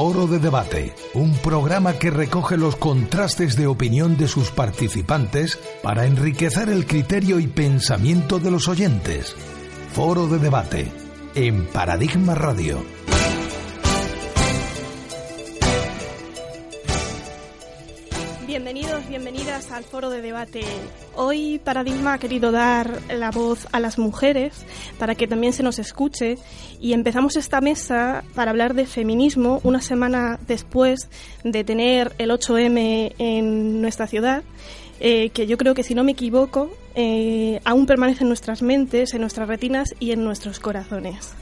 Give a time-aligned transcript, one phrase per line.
[0.00, 6.06] Foro de Debate, un programa que recoge los contrastes de opinión de sus participantes para
[6.06, 9.36] enriquecer el criterio y pensamiento de los oyentes.
[9.92, 10.90] Foro de Debate,
[11.34, 12.82] en Paradigma Radio.
[18.80, 20.62] Bienvenidos, bienvenidas al foro de debate.
[21.14, 24.64] Hoy Paradigma ha querido dar la voz a las mujeres
[24.98, 26.38] para que también se nos escuche
[26.80, 31.10] y empezamos esta mesa para hablar de feminismo una semana después
[31.44, 34.44] de tener el 8M en nuestra ciudad,
[34.98, 39.12] eh, que yo creo que si no me equivoco eh, aún permanece en nuestras mentes,
[39.12, 41.34] en nuestras retinas y en nuestros corazones.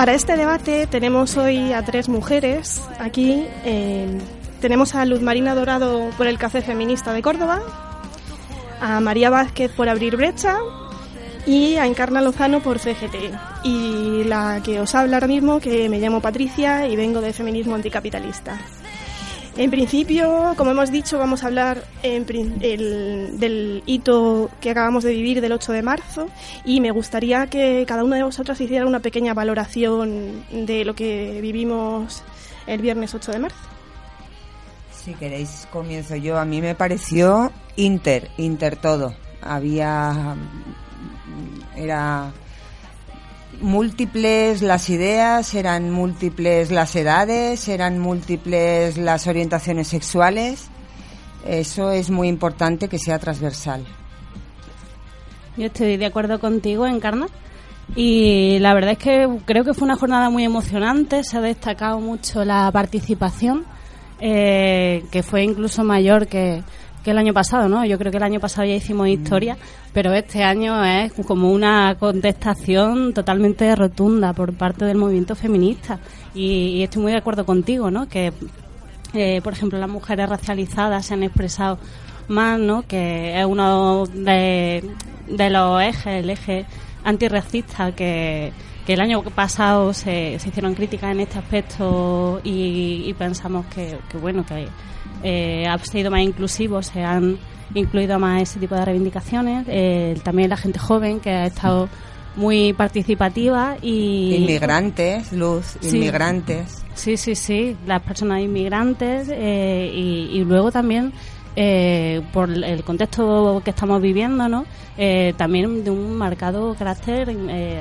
[0.00, 3.44] Para este debate tenemos hoy a tres mujeres aquí.
[3.66, 4.08] eh,
[4.58, 7.60] tenemos a Luz Marina Dorado por el Café Feminista de Córdoba,
[8.80, 10.56] a María Vázquez por Abrir Brecha
[11.46, 13.14] y a Encarna Lozano por CGT.
[13.64, 17.74] Y la que os habla ahora mismo, que me llamo Patricia y vengo de Feminismo
[17.74, 18.58] Anticapitalista.
[19.56, 22.24] En principio, como hemos dicho, vamos a hablar en
[22.62, 26.28] el- del hito que acabamos de vivir del 8 de marzo
[26.64, 31.40] y me gustaría que cada una de vosotras hiciera una pequeña valoración de lo que
[31.42, 32.22] vivimos
[32.66, 33.58] el viernes 8 de marzo.
[34.92, 36.38] Si queréis, comienzo yo.
[36.38, 39.14] A mí me pareció inter, inter todo.
[39.42, 40.36] Había.
[41.76, 42.30] Era.
[43.60, 50.68] Múltiples las ideas, eran múltiples las edades, eran múltiples las orientaciones sexuales.
[51.46, 53.84] Eso es muy importante que sea transversal.
[55.56, 57.26] Yo estoy de acuerdo contigo, Encarna.
[57.96, 61.24] Y la verdad es que creo que fue una jornada muy emocionante.
[61.24, 63.64] Se ha destacado mucho la participación,
[64.20, 66.62] eh, que fue incluso mayor que,
[67.04, 67.84] que el año pasado, ¿no?
[67.84, 69.56] Yo creo que el año pasado ya hicimos historia,
[69.92, 75.98] pero este año es como una contestación totalmente rotunda por parte del movimiento feminista.
[76.34, 78.08] Y, y estoy muy de acuerdo contigo, ¿no?
[78.08, 78.32] Que
[79.12, 81.78] eh, por ejemplo, las mujeres racializadas se han expresado
[82.28, 82.82] más, ¿no?
[82.86, 84.88] Que es uno de,
[85.26, 86.64] de los ejes, el eje
[87.02, 88.52] antirracista que,
[88.90, 93.98] que que el año pasado se, se hicieron críticas en este aspecto y, pensamos que,
[94.18, 94.66] bueno, que
[95.22, 97.38] eh, ha sido más inclusivo, se han
[97.74, 99.64] incluido más ese tipo de reivindicaciones.
[99.68, 101.88] Eh, también la gente joven que ha estado
[102.34, 110.70] muy participativa y inmigrantes luz inmigrantes sí sí sí las personas inmigrantes eh, y, luego
[110.70, 111.12] también
[111.56, 114.64] eh, por el contexto que estamos viviendo no
[114.96, 117.28] eh, también de un marcado carácter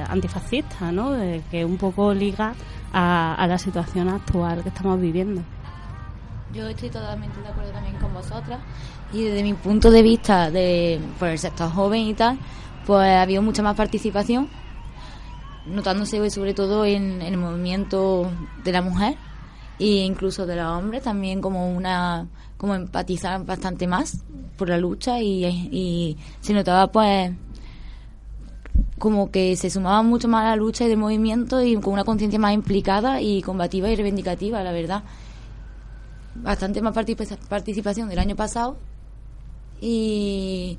[0.10, 1.16] antifascista no
[1.52, 2.54] que un poco liga
[2.92, 5.42] a, a la situación actual que estamos viviendo.
[6.54, 8.60] Yo estoy totalmente de acuerdo también con vosotras
[9.14, 12.40] y desde mi punto de vista de por el sector joven y tal
[12.90, 14.50] pues ha habido mucha más participación,
[15.68, 18.32] notándose sobre todo en, el movimiento
[18.64, 19.16] de la mujer
[19.80, 22.28] e incluso de los hombres también como una
[22.58, 24.18] como empatizar bastante más
[24.58, 27.32] por la lucha y, se notaba pues
[28.98, 32.04] como que se sumaba mucho más a la lucha y del movimiento y con una
[32.04, 35.04] conciencia más implicada y combativa y reivindicativa, la verdad.
[36.36, 38.78] Bastante más participación del año pasado
[39.80, 40.78] y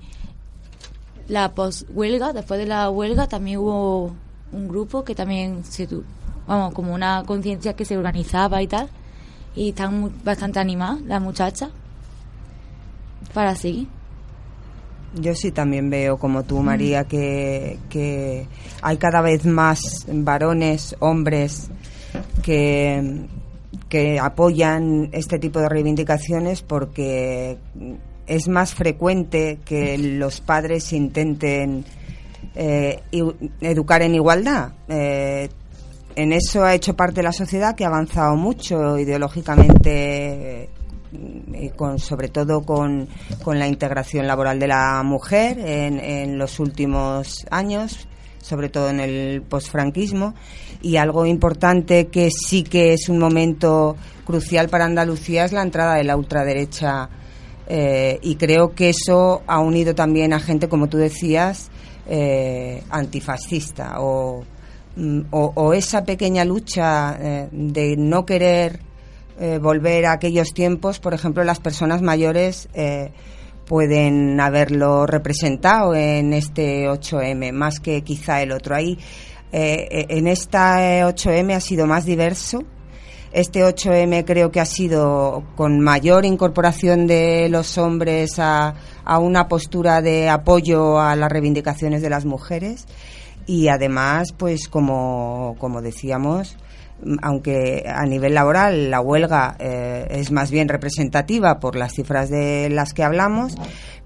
[1.29, 4.15] la post-huelga, después de la huelga también hubo
[4.53, 5.89] un grupo que también se
[6.51, 8.89] vamos, como una conciencia que se organizaba y tal,
[9.55, 11.71] y están bastante animadas las muchachas
[13.33, 13.87] para seguir.
[15.15, 18.47] Yo sí también veo, como tú, María, que, que
[18.83, 21.71] hay cada vez más varones, hombres,
[22.43, 23.27] que,
[23.89, 27.59] que apoyan este tipo de reivindicaciones porque
[28.27, 31.85] es más frecuente que los padres intenten
[32.55, 33.03] eh,
[33.61, 34.73] educar en igualdad.
[34.89, 35.49] Eh,
[36.17, 40.69] en eso ha hecho parte la sociedad que ha avanzado mucho ideológicamente,
[41.53, 43.09] eh, con, sobre todo con,
[43.47, 48.09] la integración laboral de la mujer en, en los últimos años,
[48.41, 50.35] sobre todo en el posfranquismo.
[50.83, 55.95] Y algo importante que sí que es un momento crucial para Andalucía es la entrada
[55.97, 57.11] de la ultraderecha
[57.73, 61.71] eh, y creo que eso ha unido también a gente, como tú decías,
[62.09, 64.43] eh, antifascista mm,
[65.31, 68.81] o, esa pequeña lucha eh, de no querer
[69.63, 72.69] volver a aquellos tiempos, por ejemplo, las personas mayores
[73.65, 78.75] pueden haberlo representado en este 8M, más que quizá el otro.
[78.75, 78.99] Ahí,
[79.51, 82.67] en esta 8M ha sido más diverso
[83.33, 88.75] este 8M creo que ha sido con mayor incorporación de los hombres a,
[89.21, 92.87] una postura de apoyo a las reivindicaciones de las mujeres
[93.51, 96.57] y además, pues como, como decíamos,
[97.21, 102.71] aunque a nivel laboral la huelga eh, es más bien representativa por las cifras de
[102.71, 103.57] las que hablamos,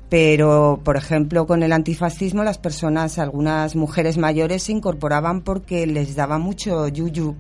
[0.09, 6.17] pero por ejemplo con el antifascismo las personas, algunas mujeres mayores se incorporaban porque les
[6.17, 7.37] daba mucho yuyu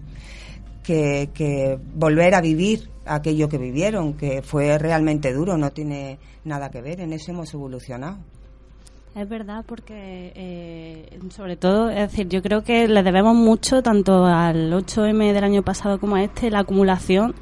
[0.83, 6.83] que, volver a vivir aquello que vivieron, que fue realmente duro, no tiene nada que
[6.83, 8.19] ver, en eso hemos evolucionado.
[9.15, 14.27] Es verdad, porque eh, sobre todo, es decir, yo creo que le debemos mucho tanto
[14.27, 17.35] al 8M del año pasado como a este, la acumulación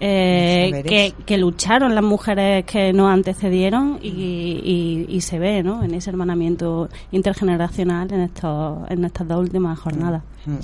[0.00, 5.84] eh, que, lucharon las mujeres que nos antecedieron y, se ve ¿no?
[5.84, 10.22] en ese hermanamiento intergeneracional en, estos, en estas dos últimas jornadas.
[10.46, 10.56] Mm.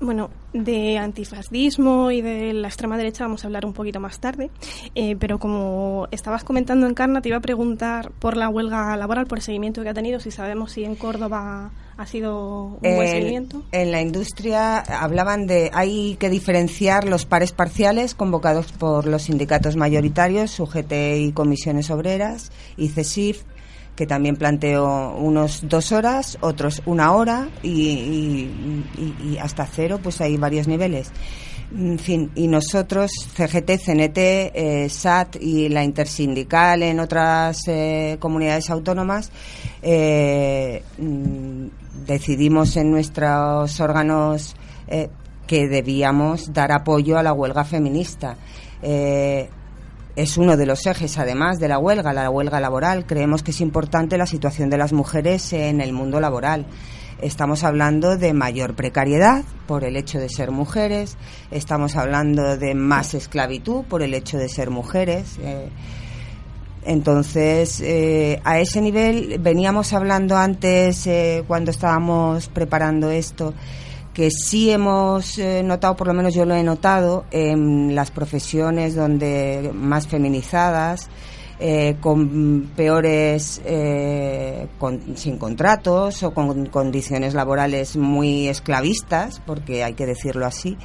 [0.00, 4.50] Bueno, de antifascismo y de la extrema derecha vamos a hablar un poquito más tarde,
[4.94, 9.26] eh, pero como estabas comentando en Carna, te iba a preguntar por la huelga laboral,
[9.26, 13.08] por el seguimiento que ha tenido, si sabemos si en Córdoba ha sido un buen
[13.08, 13.64] seguimiento.
[13.72, 19.74] En la industria hablaban de hay que diferenciar los pares parciales convocados por los sindicatos
[19.74, 23.42] mayoritarios, UGT y comisiones obreras y CESIF
[23.98, 28.48] que también planteó unos dos horas, otros una hora y,
[29.42, 31.10] hasta cero, pues hay varios niveles.
[31.76, 34.18] En fin, y nosotros, CGT, CNT,
[34.54, 39.32] eh, SAT y la intersindical en otras eh, comunidades autónomas,
[39.82, 41.66] eh, mm,
[42.06, 44.54] decidimos en nuestros órganos
[45.48, 48.36] que debíamos dar apoyo a la huelga feminista
[50.16, 53.06] es uno de los ejes, además de la huelga, la huelga laboral.
[53.06, 56.66] Creemos que es importante la situación de las mujeres en el mundo laboral.
[57.20, 61.16] Estamos hablando de mayor precariedad por el hecho de ser mujeres,
[61.50, 65.36] estamos hablando de más esclavitud por el hecho de ser mujeres.
[65.42, 65.68] Eh,
[66.84, 73.52] entonces, eh, a ese nivel veníamos hablando antes, eh, cuando estábamos preparando esto,
[74.14, 78.94] que sí hemos eh, notado, por lo menos yo lo he notado, en las profesiones
[78.94, 81.08] donde más feminizadas
[81.60, 84.68] eh, con peores, eh,
[85.16, 90.76] sin contratos o con condiciones laborales muy esclavistas, porque hay que decirlo así,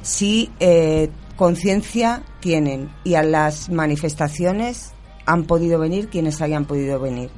[0.00, 4.94] sí eh, conciencia tienen y a las manifestaciones
[5.26, 7.28] han podido venir quienes hayan podido venir.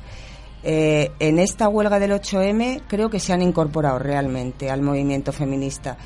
[0.63, 5.97] En esta huelga del 8M creo que se han incorporado realmente al movimiento feminista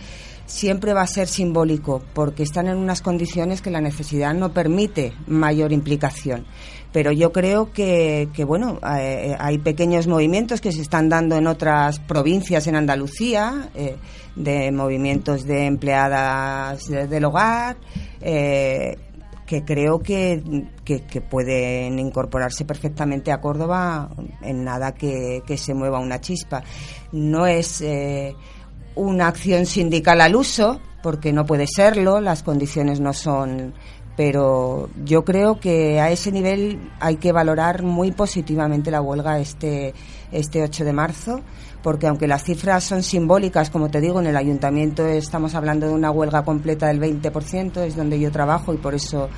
[0.46, 5.12] siempre va a ser simbólico porque están en unas condiciones que la necesidad no permite
[5.26, 6.46] mayor implicación.
[6.92, 11.98] Pero yo creo que, bueno, eh, hay pequeños movimientos que se están dando en otras
[11.98, 13.96] provincias en Andalucía, eh,
[14.36, 17.78] de movimientos de empleadas del hogar,
[18.20, 18.96] eh,
[19.54, 20.42] que creo que,
[20.84, 24.10] que, pueden incorporarse perfectamente a Córdoba
[24.42, 26.64] en nada que, se mueva una chispa.
[27.12, 27.84] No es
[28.96, 33.74] una acción sindical al uso, porque no puede serlo, las condiciones no son
[34.16, 39.92] pero yo creo que a ese nivel hay que valorar muy positivamente la huelga este
[40.30, 41.40] este 8 de marzo
[41.84, 45.92] porque aunque las cifras son simbólicas como te digo en el ayuntamiento estamos hablando de
[45.92, 49.28] una huelga completa del 20% es donde yo trabajo y por eso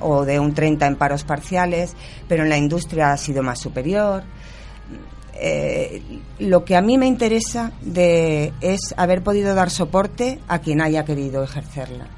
[0.00, 1.94] o de un 30 en paros parciales
[2.28, 4.22] pero en la industria ha sido más superior
[5.40, 6.02] eh,
[6.38, 11.04] lo que a mí me interesa de, es haber podido dar soporte a quien haya
[11.04, 12.08] querido ejercerla.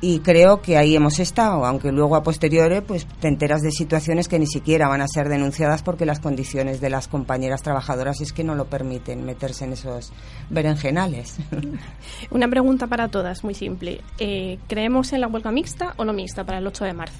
[0.00, 4.28] Y creo que ahí hemos estado, aunque luego a posteriori pues te enteras de situaciones
[4.28, 8.32] que ni siquiera van a ser denunciadas porque las condiciones de las compañeras trabajadoras es
[8.32, 10.12] que no lo permiten meterse en esos
[10.50, 11.38] berenjenales.
[12.30, 14.00] Una pregunta para todas, muy simple.
[14.20, 17.18] Eh, ¿Creemos en la huelga mixta o no mixta para el 8 de marzo?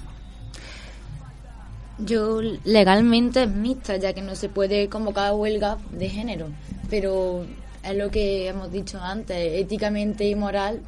[1.97, 6.47] Yo legalmente es mixta, ya que no se puede convocar huelga de género,
[6.89, 7.45] pero
[7.83, 10.81] es lo que hemos dicho antes, éticamente y moral.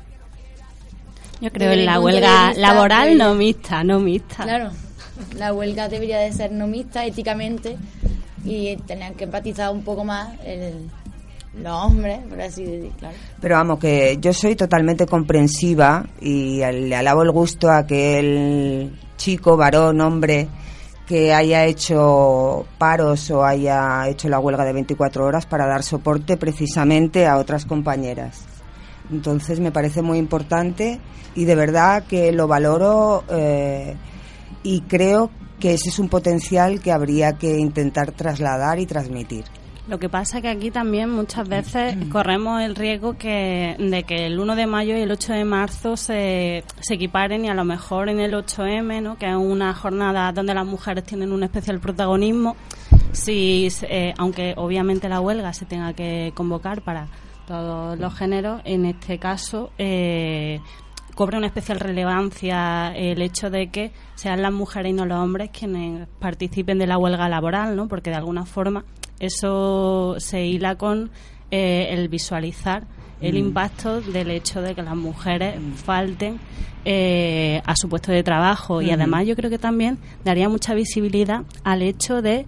[1.41, 4.43] Yo creo en la huelga laboral pues, no mixta, no mixta.
[4.43, 4.69] Claro,
[5.37, 7.77] la huelga debería de ser no mixta éticamente
[8.45, 10.89] y tener que empatizar un poco más el,
[11.61, 12.91] los hombres, por así decirlo.
[12.99, 13.15] Claro.
[13.39, 19.57] Pero vamos, que yo soy totalmente comprensiva y le alabo el gusto a aquel chico,
[19.57, 20.47] varón, hombre
[21.11, 26.37] que haya hecho paros o haya hecho la huelga de 24 horas para dar soporte
[26.37, 28.45] precisamente a otras compañeras.
[29.11, 30.99] Entonces me parece muy importante
[31.35, 33.95] y de verdad que lo valoro eh,
[34.63, 39.45] y creo que ese es un potencial que habría que intentar trasladar y transmitir.
[39.87, 44.27] Lo que pasa es que aquí también muchas veces corremos el riesgo que, de que
[44.27, 47.65] el 1 de mayo y el 8 de marzo se, se equiparen y a lo
[47.65, 49.17] mejor en el 8M, ¿no?
[49.17, 52.55] que es una jornada donde las mujeres tienen un especial protagonismo,
[53.11, 57.07] si, eh, aunque obviamente la huelga se tenga que convocar para
[57.51, 60.61] todos los géneros, en este caso eh,
[61.15, 65.49] cobra una especial relevancia el hecho de que sean las mujeres y no los hombres
[65.51, 67.89] quienes participen de la huelga laboral, ¿no?
[67.89, 68.85] porque de alguna forma
[69.19, 71.11] eso se hila con
[71.51, 72.87] eh, el visualizar
[73.19, 73.37] el mm.
[73.37, 76.39] impacto del hecho de que las mujeres falten
[76.85, 81.43] eh, a su puesto de trabajo y además yo creo que también daría mucha visibilidad
[81.65, 82.45] al hecho de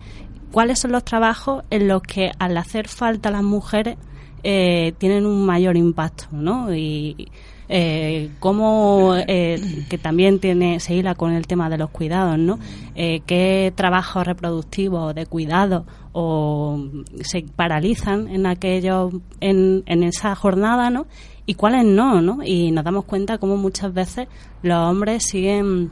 [0.53, 3.98] cuáles son los trabajos en los que al hacer falta las mujeres
[4.43, 6.73] eh, tienen un mayor impacto, ¿no?
[6.73, 7.29] Y
[7.69, 12.59] eh, cómo, eh, que también tiene, se hila con el tema de los cuidados, ¿no?
[12.95, 16.79] Eh, qué trabajos reproductivos de cuidado o
[17.21, 21.07] se paralizan en aquellos, en, en esa jornada, ¿no?
[21.45, 22.43] Y cuáles no, ¿no?
[22.43, 24.27] Y nos damos cuenta cómo muchas veces
[24.62, 25.91] los hombres siguen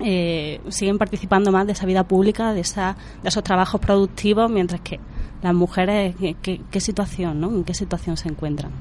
[0.00, 4.80] eh, siguen participando más de esa vida pública, de, esa, de esos trabajos productivos, mientras
[4.80, 5.00] que
[5.42, 7.48] las mujeres, ¿qué, situación, ¿no?
[7.50, 8.72] ¿En qué situación se encuentran?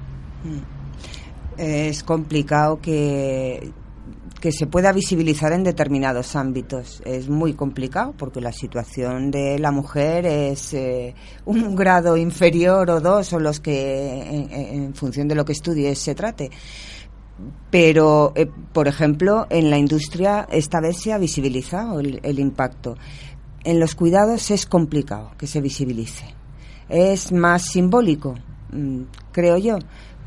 [0.44, 0.78] Mm
[1.58, 3.72] es complicado que,
[4.40, 7.02] que se pueda visibilizar en determinados ámbitos.
[7.06, 13.02] Es muy complicado porque la situación de la mujer es eh, un grado inferior o
[13.02, 14.22] dos o los que
[14.72, 16.52] en, función de lo que estudies se trate.
[17.70, 22.96] Pero, eh, por ejemplo, en la industria esta vez se ha visibilizado el impacto.
[23.64, 26.37] En los cuidados es complicado que se visibilice.
[26.90, 28.36] Es más simbólico,
[28.72, 29.02] mm,
[29.32, 29.78] creo yo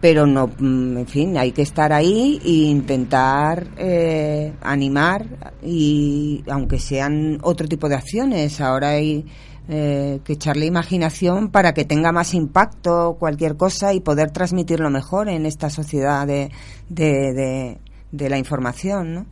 [0.00, 5.26] pero no, mm, en fin, hay que estar ahí e intentar eh, animar
[5.62, 9.26] y aunque sean otro tipo de acciones, ahora hay
[9.68, 15.28] eh, que echarle imaginación para que tenga más impacto cualquier cosa y poder transmitirlo mejor
[15.28, 16.50] en esta sociedad de,
[16.88, 17.78] de,
[18.10, 19.26] de, la información, ¿no?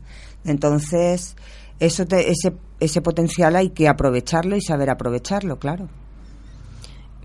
[0.44, 1.35] Entonces,
[1.80, 5.88] eso ese, ese potencial hay que aprovecharlo y saber aprovecharlo, claro.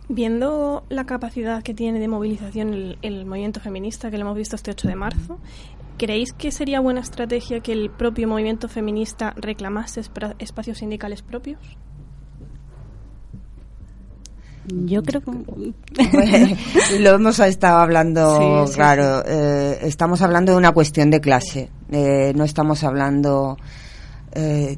[0.10, 4.72] Viendo la capacidad que tiene de movilización el, movimiento feminista que lo hemos visto este
[4.72, 5.40] 8 de marzo,
[5.98, 10.02] ¿Creéis que sería buena estrategia que el propio movimiento feminista reclamase
[10.40, 11.60] espacios sindicales propios?
[14.66, 15.32] Yo creo que...
[17.00, 21.70] Lo hemos estado hablando, Sí, sí, claro, eh, estamos hablando de una cuestión de clase,
[21.92, 23.58] eh, no estamos hablando...
[24.32, 24.78] eh,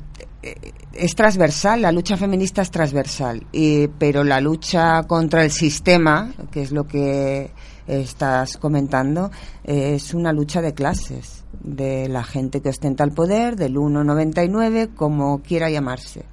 [0.96, 6.62] es transversal, la lucha feminista es transversal, y, pero la lucha contra el sistema, que
[6.62, 7.52] es lo que
[7.88, 9.32] estás comentando,
[9.64, 15.42] es una lucha de clases, de la gente que ostenta el poder, del 1,99, como
[15.42, 16.26] quiera llamarse.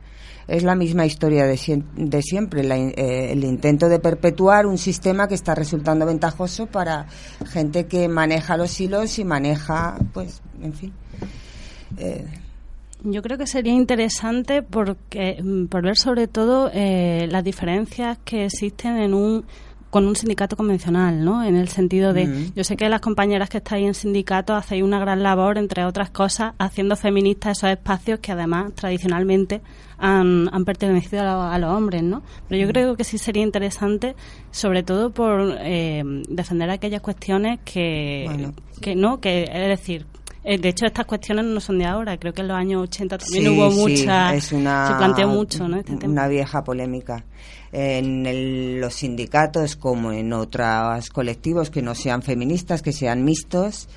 [0.48, 5.28] Es la misma historia de, de siempre, la eh, el intento de perpetuar un sistema
[5.28, 7.06] que está resultando ventajoso para
[7.46, 10.92] gente que maneja los hilos y maneja, pues, en fin.
[11.96, 12.26] Eh,
[13.04, 18.44] Yo creo que sería interesante porque mm, por ver sobre todo eh, las diferencias que
[18.46, 19.44] existen en un
[19.90, 21.44] con un sindicato convencional, ¿no?
[21.44, 24.98] En el sentido de, yo sé que las compañeras que estáis en sindicato hacéis una
[24.98, 29.60] gran labor, entre otras cosas, haciendo feministas esos espacios que además tradicionalmente
[29.98, 32.22] han, han pertenecido a, lo- a los hombres, ¿no?
[32.48, 34.16] Pero yo creo que sí sería interesante,
[34.50, 38.54] sobre todo por eh, defender aquellas cuestiones que, Bueno.
[38.80, 40.06] que no, que es decir,
[40.44, 43.18] eh, de hecho estas cuestiones no son de ahora, creo que en los años 80
[43.18, 45.76] también Sí, hubo sí, mucha, es una, se planteó mucho, ¿no?
[45.78, 46.12] Este tema.
[46.12, 47.24] una vieja polémica.
[47.72, 53.88] En el- los sindicatos, como en otros colectivos que no sean feministas, que sean mixtos,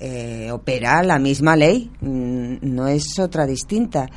[0.00, 4.08] eh, opera la misma ley, mm, no es otra distinta.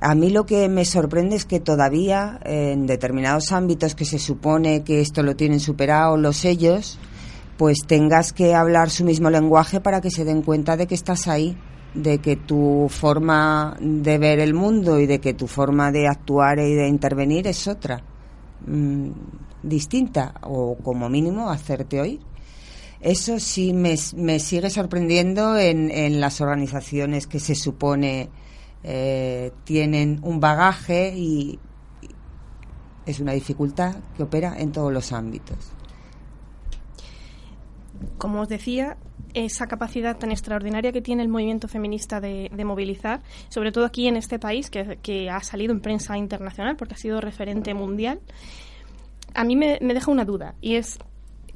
[0.00, 4.82] A mí lo que me sorprende es que todavía en determinados ámbitos que se supone
[4.84, 6.98] que esto lo tienen superado los ellos,
[7.56, 11.28] pues tengas que hablar su mismo lenguaje para que se den cuenta de que estás
[11.28, 11.56] ahí,
[11.94, 16.58] de que tu forma de ver el mundo y de que tu forma de actuar
[16.58, 18.02] y de intervenir es otra,
[18.66, 19.10] mm,
[19.62, 22.20] distinta, o como mínimo hacerte oír.
[23.00, 28.30] Eso sí me, me sigue sorprendiendo en, en las organizaciones que se supone
[28.82, 31.58] eh, tienen un bagaje y,
[32.02, 32.08] y
[33.06, 35.73] es una dificultad que opera en todos los ámbitos.
[38.18, 38.96] Como os decía,
[39.34, 44.16] esa capacidad tan extraordinaria que tiene el movimiento feminista de, movilizar, sobre todo aquí en
[44.16, 48.20] este país, que, ha salido en prensa internacional porque ha sido referente mundial,
[49.34, 50.98] a mí me, deja una duda, y es,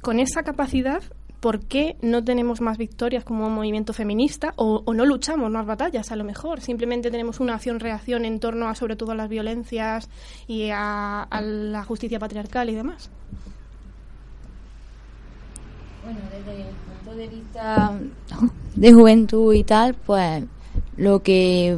[0.01, 1.01] con esa capacidad,
[1.39, 6.17] ¿por qué no tenemos más victorias como movimiento feminista o, no luchamos más batallas a
[6.17, 6.59] lo mejor?
[6.59, 10.09] Simplemente tenemos una acción-reacción en torno a sobre todo a las violencias
[10.47, 13.09] y a la justicia patriarcal y demás.
[16.11, 17.99] Bueno, desde el punto de vista
[18.75, 20.43] de juventud y tal, pues
[20.97, 21.77] lo que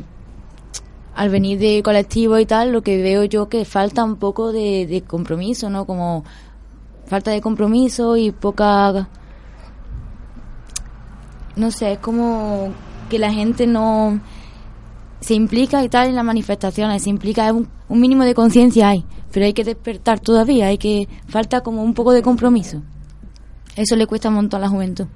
[1.16, 5.04] al venir de colectivo y tal, lo que veo yo que falta un poco de,
[5.06, 5.86] compromiso, ¿no?
[5.86, 6.24] Como
[7.08, 9.10] falta de compromiso y poca...
[11.58, 12.70] No sé, es como
[13.10, 14.22] que la gente no
[15.20, 19.04] se implica y tal en las manifestaciones, se implica, un, un mínimo de conciencia hay,
[19.34, 22.82] pero hay que despertar todavía, hay que falta como un poco de compromiso.
[23.76, 25.08] Eso le cuesta un montón a la juventud.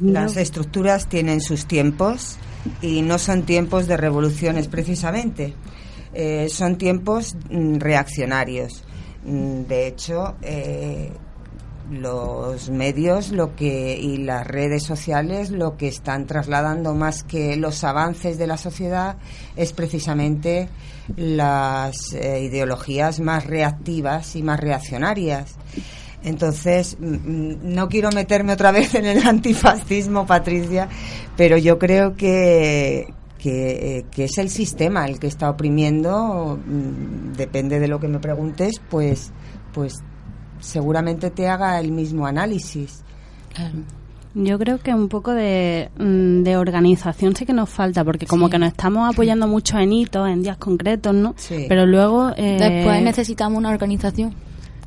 [0.00, 2.36] Las estructuras tienen sus tiempos
[2.82, 5.54] y no son tiempos de revoluciones precisamente.
[6.12, 8.82] Eh, son tiempos mm, reaccionarios.
[9.24, 11.12] Mm, De hecho, eh,
[11.90, 17.82] los medios lo que y las redes sociales lo que están trasladando más que los
[17.82, 19.16] avances de la sociedad
[19.56, 20.68] es precisamente
[21.16, 25.56] las eh, ideologías más reactivas y más reaccionarias.
[26.22, 30.88] Entonces, mm, mm, no quiero meterme otra vez en el antifascismo, Patricia,
[31.36, 37.32] pero yo creo que, que, eh, que es el sistema el que está oprimiendo, mm,
[37.36, 39.32] depende de lo que me preguntes, pues,
[39.72, 39.94] pues
[40.58, 43.02] seguramente te haga el mismo análisis.
[44.34, 48.52] Yo creo que un poco de, de organización sí que nos falta, porque como Sí.
[48.52, 51.34] que nos estamos apoyando mucho en hitos, en días concretos, ¿no?
[51.36, 51.64] Sí.
[51.68, 52.30] Pero luego...
[52.36, 54.32] eh, Después necesitamos una organización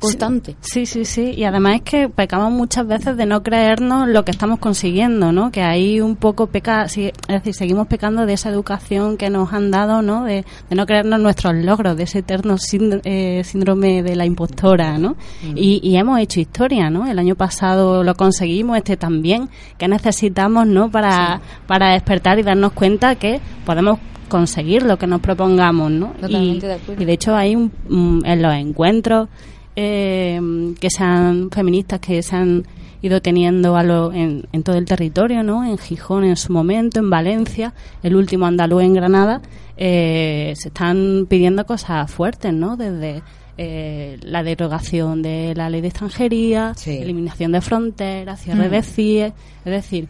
[0.00, 0.56] constante.
[0.60, 1.32] Sí, sí, sí.
[1.36, 5.50] Y además es que pecamos muchas veces de no creernos lo que estamos consiguiendo, ¿no?
[5.50, 9.52] Que ahí un poco peca, sí, es decir, seguimos pecando de esa educación que nos
[9.52, 10.24] han dado, ¿no?
[10.24, 14.98] De, de no creernos nuestros logros, de ese eterno sínd- eh, síndrome de la impostora,
[14.98, 15.16] ¿no?
[15.54, 17.06] Y, y hemos hecho historia, ¿no?
[17.06, 19.48] El año pasado lo conseguimos, este también.
[19.78, 20.90] que necesitamos, ¿no?
[20.90, 26.08] Para, para despertar y darnos cuenta que podemos conseguir lo que nos propongamos, ¿no?
[26.20, 27.02] Totalmente y, de acuerdo.
[27.02, 29.28] y de hecho hay un, mm, en los encuentros
[29.76, 30.40] eh,
[30.80, 32.64] que sean feministas que se han
[33.02, 35.64] ido teniendo a lo, en, en todo el territorio, ¿no?
[35.64, 39.42] En Gijón en su momento, en Valencia, el último andaluz en Granada,
[39.76, 42.76] eh, se están pidiendo cosas fuertes, ¿no?
[42.76, 43.22] Desde
[43.58, 46.90] eh, la derogación de la ley de extranjería, Sí.
[46.98, 48.70] eliminación de fronteras, cierre Mm.
[48.70, 49.32] de CIE, es
[49.64, 50.08] decir,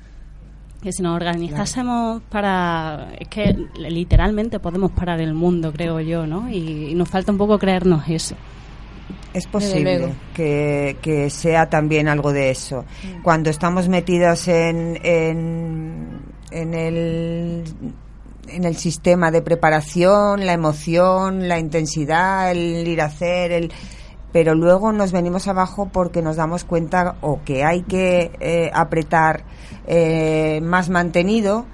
[0.82, 6.50] que si nos organizásemos para es que literalmente podemos parar el mundo creo yo no
[6.50, 8.34] y, y nos falta un poco creernos eso
[9.32, 12.84] Es posible que, que sea también algo de eso.
[13.22, 17.64] Cuando estamos metidas en, en, en el
[18.46, 23.72] en el sistema de preparación, la emoción, la intensidad, el ir a hacer, el
[24.32, 29.44] pero luego nos venimos abajo porque nos damos cuenta o que hay que eh, apretar
[29.86, 31.66] eh, más mantenido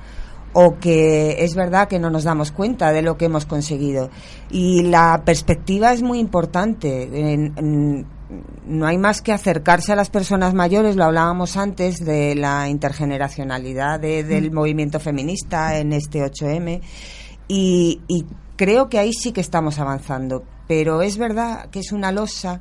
[0.52, 4.10] o que es verdad que no nos damos cuenta de lo que hemos conseguido.
[4.50, 7.32] Y la perspectiva es muy importante.
[7.32, 8.06] En- en-
[8.66, 13.98] no hay más que acercarse a las personas mayores, lo hablábamos antes de la intergeneracionalidad
[14.00, 16.80] de- del movimiento feminista en este 8M.
[17.48, 20.44] Y, y creo que ahí sí que estamos avanzando.
[20.68, 22.60] Pero es verdad que es una losa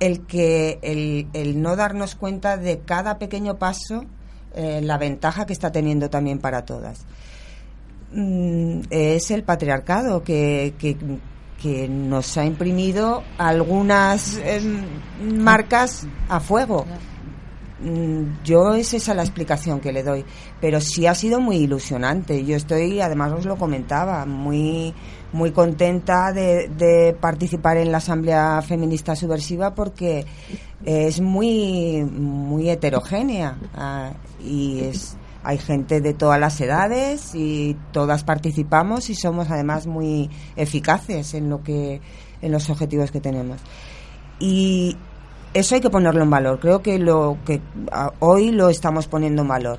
[0.00, 4.06] el que el, el no darnos cuenta de cada pequeño paso,
[4.54, 7.04] eh, la ventaja que está teniendo también para todas.
[8.12, 10.96] Mm, es el patriarcado que, que,
[11.88, 14.82] nos ha imprimido algunas em,
[15.38, 16.84] marcas a fuego.
[17.80, 20.24] Mm, Yo es esa la explicación que le doy,
[20.60, 22.44] pero sí ha sido muy ilusionante.
[22.44, 24.92] Yo estoy, además os lo comentaba, muy
[25.32, 30.26] muy contenta de, de participar en la Asamblea Feminista Subversiva porque
[30.84, 34.12] es muy muy heterogénea ah,
[34.44, 40.30] y es hay gente de todas las edades y todas participamos y somos además muy
[40.54, 42.00] eficaces en lo que
[42.40, 43.60] en los objetivos que tenemos
[44.38, 44.96] y
[45.54, 46.58] eso hay que ponerlo en valor.
[46.60, 47.60] Creo que lo que
[48.20, 49.78] hoy lo estamos poniendo en valor.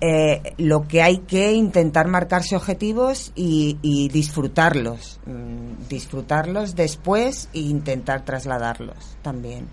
[0.00, 7.60] Eh, lo que hay que intentar marcarse objetivos y, y disfrutarlos, mm, disfrutarlos después e
[7.60, 9.66] intentar trasladarlos también.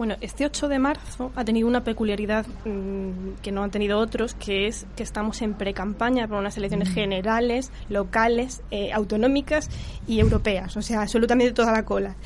[0.00, 4.32] Bueno, este 8 de marzo ha tenido una peculiaridad mm, que no han tenido otros,
[4.32, 9.68] que es que estamos en pre-campaña para unas elecciones generales, locales, eh, autonómicas
[10.08, 12.16] y europeas, o sea, absolutamente toda la cola.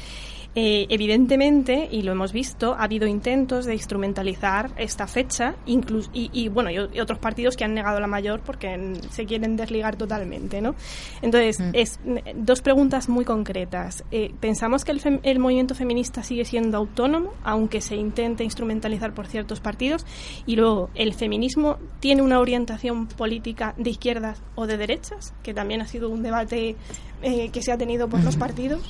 [0.56, 6.30] Eh, evidentemente, y lo hemos visto, ha habido intentos de instrumentalizar esta fecha, inclus- y,
[6.32, 9.96] y, bueno, y, otros partidos que han negado la mayor porque mm, se quieren desligar
[9.96, 10.76] totalmente, ¿no?
[11.22, 14.04] Entonces, es mm, dos preguntas muy concretas.
[14.12, 19.12] Eh, ¿Pensamos que el, fem- el movimiento feminista sigue siendo autónomo, aunque se intente instrumentalizar
[19.12, 20.06] por ciertos partidos?
[20.46, 25.34] Y luego, ¿el feminismo tiene una orientación política de izquierdas o de derechas?
[25.42, 26.76] Que también ha sido un debate
[27.22, 28.80] eh, que se ha tenido por los partidos.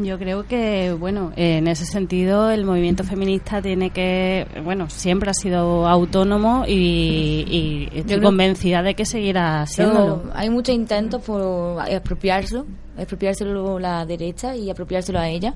[0.00, 5.34] Yo creo que, bueno, en ese sentido el movimiento feminista tiene que, bueno, siempre ha
[5.34, 9.64] sido autónomo y, y estoy creo- convencida de que seguirá.
[9.76, 15.54] Pero hay muchos intentos por apropiárselo, apropiárselo la derecha y apropiárselo a ella,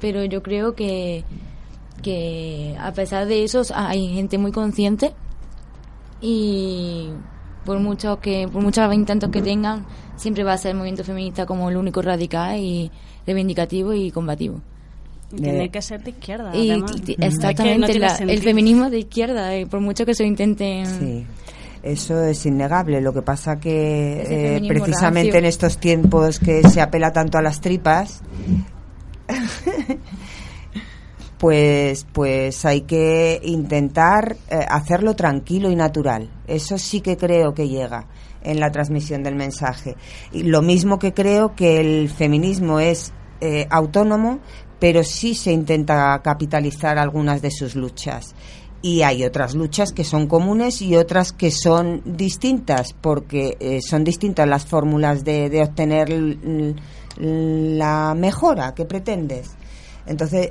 [0.00, 1.22] pero yo creo que,
[2.02, 5.12] que a pesar de eso hay gente muy consciente
[6.20, 7.10] y
[7.64, 9.84] por muchos que por muchos intentos que tengan
[10.16, 12.90] siempre va a ser el movimiento feminista como el único radical y
[13.26, 14.60] reivindicativo y combativo.
[15.34, 16.54] Tiene que ser de izquierda.
[16.56, 16.92] Y además.
[16.92, 20.14] t- t- Es que no exactamente la- el feminismo de izquierda, eh, por mucho que
[20.14, 21.26] se lo intenten Sí.
[21.82, 23.00] Eso es innegable.
[23.00, 25.38] Lo que pasa que eh, precisamente rancio.
[25.38, 28.22] en estos tiempos que se apela tanto a las tripas,
[31.38, 36.30] pues, pues hay que intentar eh, hacerlo tranquilo y natural.
[36.46, 38.06] Eso sí que creo que llega
[38.42, 39.96] en la transmisión del mensaje.
[40.32, 44.40] Y lo mismo que creo que el feminismo es eh, autónomo,
[44.78, 48.34] pero sí se intenta capitalizar algunas de sus luchas.
[48.82, 54.04] Y hay otras luchas que son comunes y otras que son distintas, porque eh, son
[54.04, 56.08] distintas las fórmulas de, de obtener
[57.18, 59.50] la mejora que pretendes.
[60.06, 60.50] Entonces,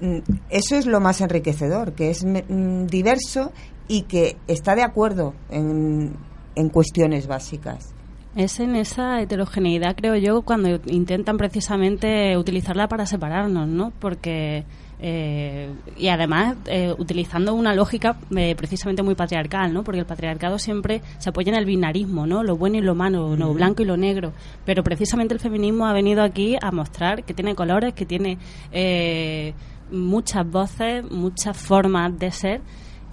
[0.00, 0.18] mm,
[0.50, 3.52] eso es lo más enriquecedor, que es mm, diverso
[3.88, 6.16] y que está de acuerdo en,
[6.54, 7.95] en cuestiones básicas.
[8.36, 13.92] Es en esa heterogeneidad, creo yo, cuando intentan precisamente utilizarla para separarnos, ¿no?
[13.98, 14.64] Porque.
[14.98, 19.82] eh, y además eh, utilizando una lógica eh, precisamente muy patriarcal, ¿no?
[19.84, 22.42] Porque el patriarcado siempre se apoya en el binarismo, ¿no?
[22.42, 24.32] Lo bueno y lo malo, lo blanco y lo negro.
[24.66, 28.38] Pero precisamente el feminismo ha venido aquí a mostrar que tiene colores, que tiene
[28.72, 29.54] eh,
[29.90, 32.60] muchas voces, muchas formas de ser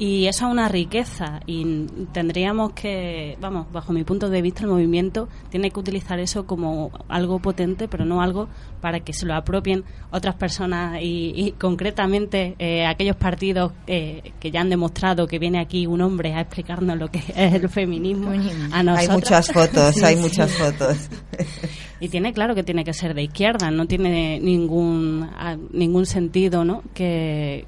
[0.03, 4.67] Y eso es una riqueza y tendríamos que, vamos, bajo mi punto de vista, el
[4.67, 8.49] movimiento tiene que utilizar eso como algo potente, pero no algo
[8.81, 14.59] para que se lo apropien otras personas y, concretamente eh, aquellos partidos eh, que ya
[14.59, 18.31] han demostrado que viene aquí un hombre a explicarnos lo que es el feminismo.
[18.73, 20.97] A hay muchas fotos, hay muchas fotos.
[22.03, 25.29] Y tiene claro que tiene que ser de izquierda, no tiene ningún
[25.71, 26.83] ningún sentido, ¿no?
[26.93, 27.65] Que,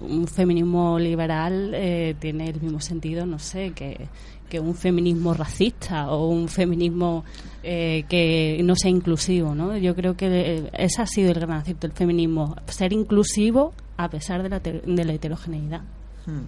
[0.00, 4.08] un feminismo liberal eh, tiene el mismo sentido, no sé, que,
[4.48, 7.24] que un feminismo racista o un feminismo
[7.62, 9.76] eh, que no sea inclusivo, ¿no?
[9.76, 14.08] Yo creo que eh, ese ha sido el gran acierto del feminismo, ser inclusivo a
[14.08, 15.82] pesar de la, de la heterogeneidad.
[16.26, 16.44] Hmm.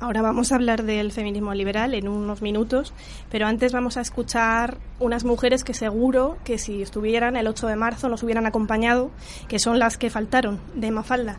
[0.00, 2.94] Ahora vamos a hablar del feminismo liberal en unos minutos,
[3.30, 7.76] pero antes vamos a escuchar unas mujeres que seguro que si estuvieran el 8 de
[7.76, 9.10] marzo nos hubieran acompañado,
[9.48, 11.38] que son las que faltaron, de Mafalda.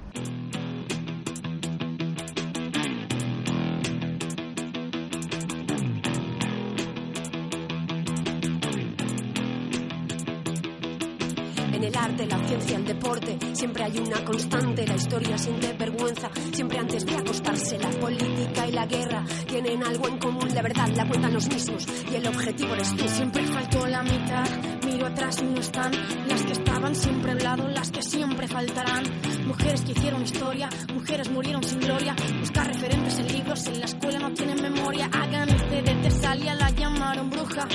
[11.95, 13.37] El arte, la ciencia, el deporte.
[13.53, 16.29] Siempre hay una constante, la historia siente vergüenza.
[16.51, 20.49] Siempre antes de acostarse, la política y la guerra tienen algo en común.
[20.53, 23.07] La verdad la cuentan los mismos y el objetivo eres tú.
[23.07, 24.45] Siempre faltó la mitad,
[24.85, 25.91] miro atrás y no están.
[26.27, 29.03] Las que estaban siempre al lado, las que siempre faltarán.
[29.45, 32.15] Mujeres que hicieron historia, mujeres murieron sin gloria.
[32.39, 35.09] Buscar referentes en libros, en la escuela no tienen memoria.
[35.13, 37.67] Hagan este de Tesalia, la llamaron bruja.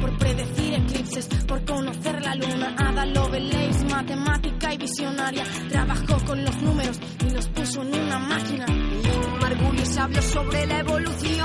[0.00, 2.74] Por predecir eclipses, por conocer la luna.
[2.78, 5.44] Ada Lovelace matemática y visionaria.
[5.68, 8.66] Trabajó con los números y los puso en una máquina.
[9.40, 11.41] Margulis habló sobre la evolución.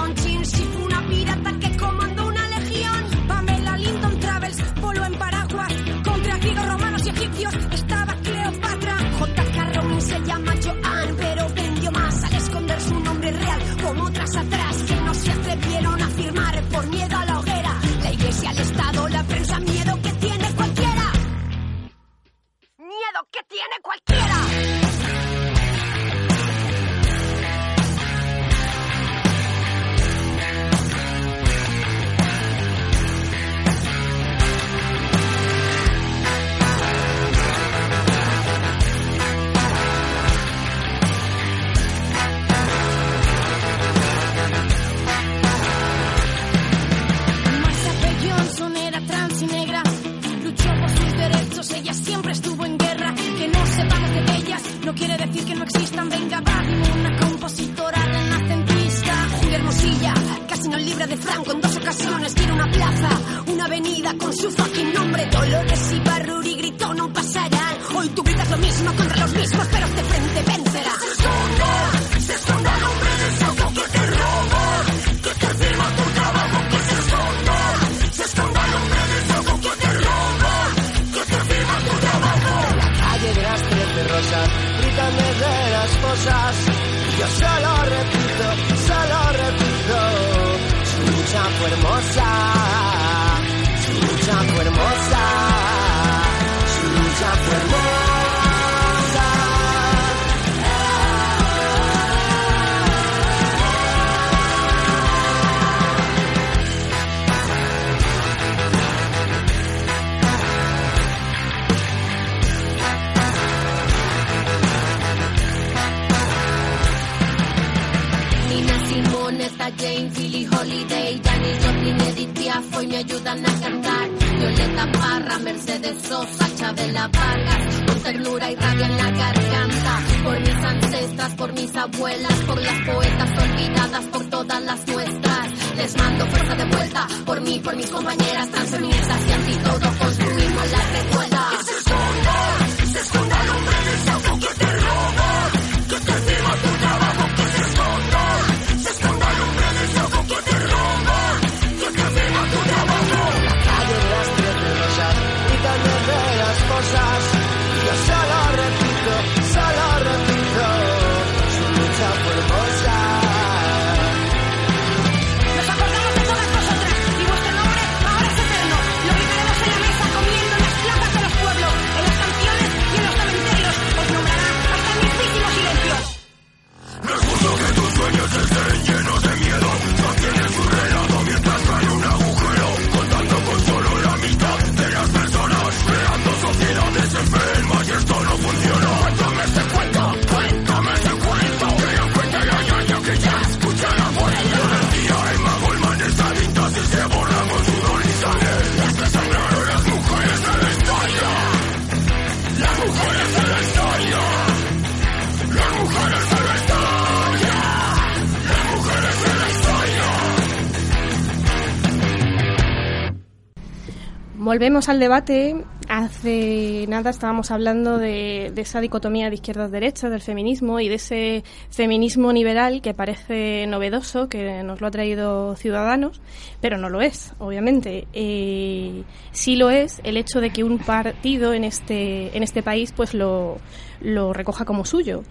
[214.57, 215.55] Volvemos al debate.
[215.87, 221.43] Hace nada estábamos hablando de, de esa dicotomía de izquierdas-derechas, del feminismo y de ese
[221.69, 226.21] feminismo liberal que parece novedoso, que nos lo ha traído Ciudadanos,
[226.59, 228.07] pero no lo es, obviamente.
[228.13, 232.93] Eh, sí lo es el hecho de que un partido en este, en este país
[232.93, 233.59] pues lo,
[234.01, 235.21] lo recoja como suyo.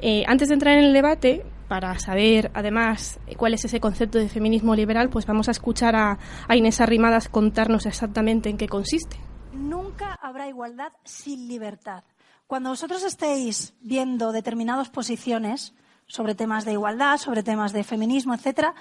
[0.00, 4.28] Eh, antes de entrar en el debate, para saber además cuál es ese concepto de
[4.28, 6.18] feminismo liberal, pues vamos a escuchar a,
[6.52, 9.20] Inés Arrimadas contarnos exactamente en qué consiste.
[9.52, 12.02] Nunca habrá igualdad sin libertad.
[12.48, 15.72] Cuando vosotros estéis viendo determinadas posiciones
[16.08, 18.74] sobre temas de igualdad, sobre temas de feminismo, etcétera,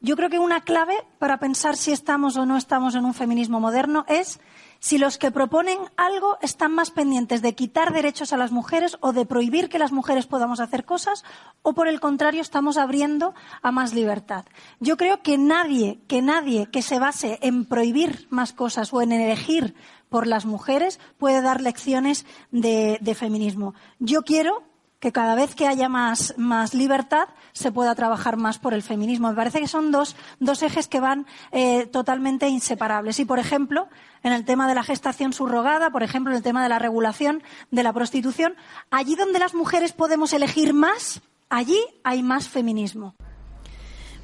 [0.00, 3.60] yo creo que una clave para pensar si estamos o no estamos en un feminismo
[3.60, 4.40] moderno es
[4.82, 9.12] si los que proponen algo están más pendientes de quitar derechos a las mujeres o
[9.12, 11.24] de prohibir que las mujeres podamos hacer cosas
[11.62, 14.44] o por el contrario estamos abriendo a más libertad.
[14.80, 19.12] Yo creo que nadie, que nadie que se base en prohibir más cosas o en
[19.12, 19.76] elegir
[20.08, 23.74] por las mujeres puede dar lecciones de, feminismo.
[24.00, 24.64] Yo quiero
[25.02, 29.30] que cada vez que haya más, más libertad se pueda trabajar más por el feminismo.
[29.30, 33.18] Me parece que son dos, dos ejes que van eh, totalmente inseparables.
[33.18, 33.88] Y, por ejemplo,
[34.22, 37.42] en el tema de la gestación subrogada, por ejemplo, en el tema de la regulación
[37.72, 38.54] de la prostitución,
[38.92, 43.16] allí donde las mujeres podemos elegir más, allí hay más feminismo.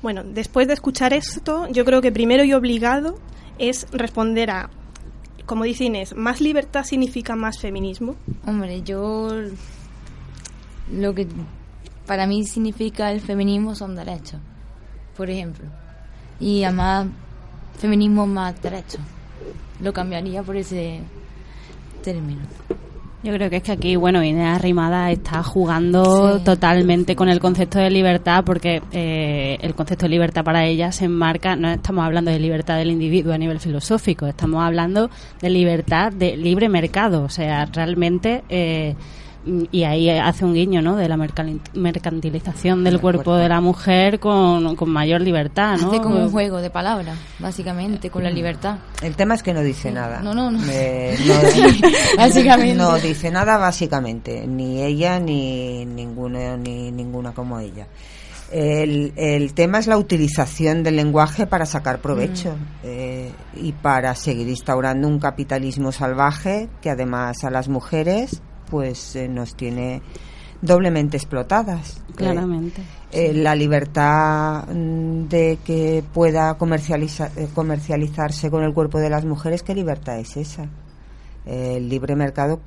[0.00, 3.18] Bueno, después de escuchar esto, yo creo que primero y obligado
[3.58, 4.70] es responder a,
[5.44, 8.14] como dice Inés, ¿más libertad significa más feminismo?
[8.46, 9.32] Hombre, yo
[10.92, 11.27] lo que
[12.07, 14.40] para mí significa el feminismo son derechos,
[15.16, 15.64] por ejemplo.
[16.40, 17.07] Y además,
[17.79, 19.01] feminismo más derechos.
[19.81, 21.01] Lo cambiaría por ese
[22.03, 22.40] término.
[23.24, 26.44] Yo creo que es que aquí, bueno, Inés Arrimada está jugando Sí.
[26.44, 31.07] totalmente con el concepto de libertad porque eh, el concepto de libertad para ella se
[31.07, 35.11] enmarca, no estamos hablando de libertad del individuo a nivel filosófico, estamos hablando
[35.42, 38.44] de libertad de libre mercado, o sea, realmente...
[38.48, 38.94] eh,
[39.70, 40.96] y ahí hace un guiño, ¿no?
[40.96, 41.16] De la
[41.74, 45.88] mercantilización del cuerpo de la mujer con, con mayor libertad, ¿no?
[45.88, 48.76] Hace como un juego de palabras, básicamente, con la libertad.
[49.02, 50.20] El tema es que no dice nada.
[50.20, 50.61] No, no, no.
[50.70, 52.74] Eh, no- Básicamente.
[52.74, 57.87] No dice nada básicamente, ni ella ni ninguno ni ninguna como ella.
[58.50, 64.48] El, el tema es la utilización del lenguaje para sacar provecho eh, y para seguir
[64.48, 70.02] instaurando un capitalismo salvaje que además a las mujeres pues eh, nos tiene
[70.61, 71.98] doblemente explotadas.
[72.09, 72.83] Eh, Claramente.
[73.12, 79.62] eh, la libertad mm, de que pueda comercializa- comercializarse con el cuerpo de las mujeres,
[79.62, 80.66] ¿qué libertad es esa?
[81.46, 82.61] El libre mercado,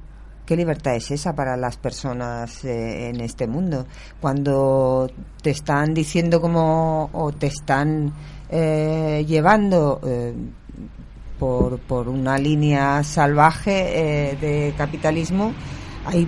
[0.46, 3.86] ¿qué libertad es esa para las personas eh, en este mundo?
[4.20, 5.10] Cuando
[5.44, 8.12] te están diciendo como o te están
[8.50, 10.34] eh, llevando eh,
[11.38, 15.54] por, por una línea salvaje de capitalismo,
[16.06, 16.28] hay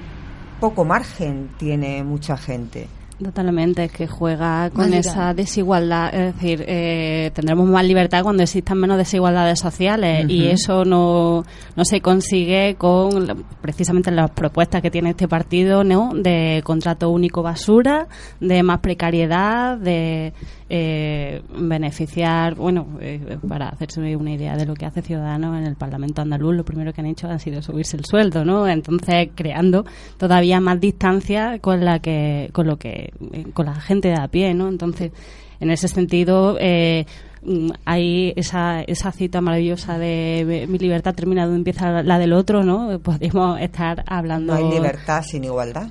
[0.59, 2.87] poco margen, tiene mucha gente.
[3.21, 6.13] Totalmente, es que juega con esa desigualdad.
[6.13, 11.43] Es decir, eh, tendremos más libertad cuando existan menos desigualdades sociales y eso no,
[11.75, 16.11] no se consigue con precisamente las propuestas que tiene este partido, ¿no?
[16.13, 18.07] De contrato único basura,
[18.39, 20.33] de más precariedad, de
[20.69, 25.75] eh, beneficiar, bueno, eh, para hacerse una idea de lo que hace Ciudadanos en el
[25.75, 28.67] Parlamento andaluz, lo primero que han hecho ha sido subirse el sueldo, ¿no?
[28.67, 29.85] Entonces, creando
[30.17, 34.27] todavía más distancia con la que, con lo que, eh, con la gente de a
[34.27, 34.67] pie, ¿no?
[34.67, 35.11] Entonces,
[35.59, 37.05] en ese sentido, eh,
[37.43, 42.63] mm, hay esa, esa cita maravillosa de mi libertad termina donde empieza la del otro,
[42.63, 42.99] ¿no?
[42.99, 44.53] Podríamos estar hablando.
[44.53, 45.87] No hay libertad sin igualdad.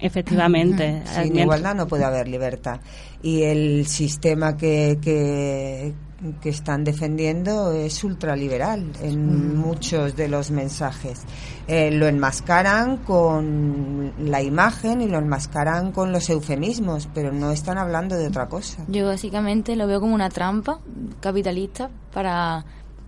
[0.00, 1.02] Efectivamente.
[1.06, 2.80] Sin igualdad no puede haber libertad.
[3.22, 5.94] Y el sistema que, que,
[6.40, 11.22] que están defendiendo es ultraliberal en muchos de los mensajes.
[11.66, 17.78] Eh, lo enmascaran con la imagen y lo enmascaran con los eufemismos, pero no están
[17.78, 18.84] hablando de otra cosa.
[18.88, 20.80] Yo básicamente lo veo como una trampa
[21.20, 22.64] capitalista para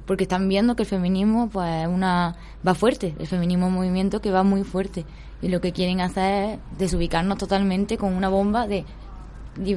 [0.06, 4.20] porque están viendo que el feminismo pues una va fuerte, el feminismo es un movimiento
[4.20, 5.04] que va muy fuerte
[5.42, 8.84] y lo que quieren hacer es desubicarnos totalmente con una bomba de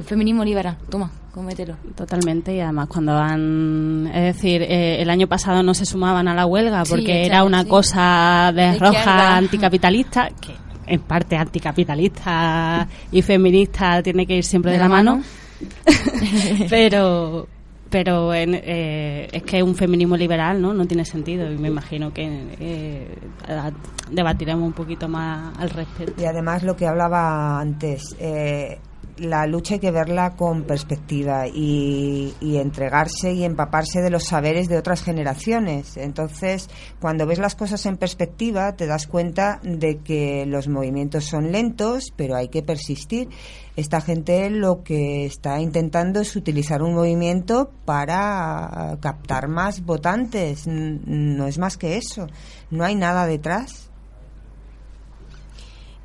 [0.04, 0.76] feminismo liberal.
[0.90, 1.76] Toma, cómetelo.
[1.94, 4.06] Totalmente, y además cuando han...
[4.12, 7.44] Es decir, eh, el año pasado no se sumaban a la huelga Sí, porque era
[7.44, 7.68] una sí.
[7.68, 9.36] cosa de, De roja izquierda.
[9.36, 10.52] anticapitalista, que
[10.86, 15.22] en parte anticapitalista y feminista tiene que ir siempre de, la mano,
[16.68, 17.46] pero
[17.88, 22.12] pero en, eh, es que un feminismo liberal no no tiene sentido y me imagino
[22.12, 22.24] que
[22.60, 23.72] eh, a-
[24.10, 26.22] debatiremos un poquito más al respecto.
[26.22, 28.78] Y además lo que hablaba antes, eh,
[29.20, 34.78] la lucha hay que verla con perspectiva y, entregarse y empaparse de los saberes de
[34.78, 35.96] otras generaciones.
[35.96, 36.68] Entonces,
[37.00, 42.12] cuando ves las cosas en perspectiva, te das cuenta de que los movimientos son lentos,
[42.16, 43.28] pero hay que persistir.
[43.76, 50.66] Esta gente lo que está intentando es utilizar un movimiento para captar más votantes.
[50.66, 52.26] No es más que eso.
[52.70, 53.89] No hay nada detrás.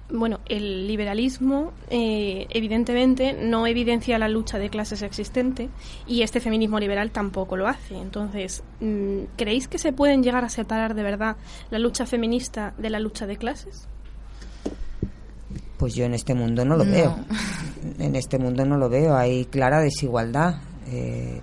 [0.10, 5.70] Bueno, el liberalismo eh, evidentemente no evidencia la lucha de clases existente
[6.06, 7.97] y este feminismo liberal tampoco lo hace.
[7.97, 11.38] Entonces, mm, ¿creéis que se pueden llegar a separar de verdad
[11.72, 13.88] la lucha feminista de la lucha de clases?
[15.78, 17.16] Pues yo en este mundo no lo veo.
[17.99, 19.16] En este mundo no lo veo.
[19.16, 20.56] Hay clara desigualdad.
[20.88, 21.41] Eh,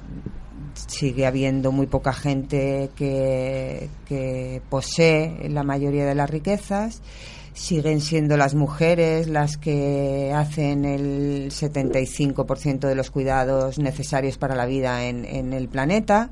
[0.74, 7.02] sigue habiendo muy poca gente que, que posee la mayoría de las riquezas
[7.55, 14.66] siguen siendo las mujeres las que hacen el 75% de los cuidados necesarios para la
[14.66, 16.30] vida en, en el planeta.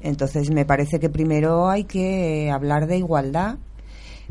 [0.00, 3.58] Entonces me parece que primero hay que hablar de igualdad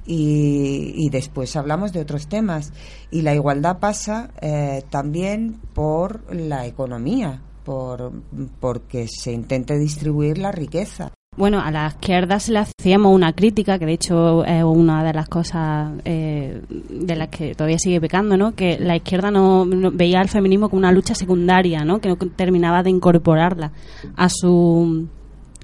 [0.06, 2.72] y, y, después hablamos de otros temas.
[3.10, 8.12] Y la igualdad pasa eh, también por la economía, por
[8.60, 11.12] porque se intente distribuir la riqueza.
[11.38, 15.14] Bueno, a la izquierda se le hacíamos una crítica, que de hecho es una de
[15.14, 18.56] las cosas eh, de las que todavía sigue pecando, ¿no?
[18.56, 22.00] Que la izquierda no, veía al feminismo como una lucha secundaria, ¿no?
[22.00, 23.72] Que no terminaba de incorporarla
[24.16, 25.08] a su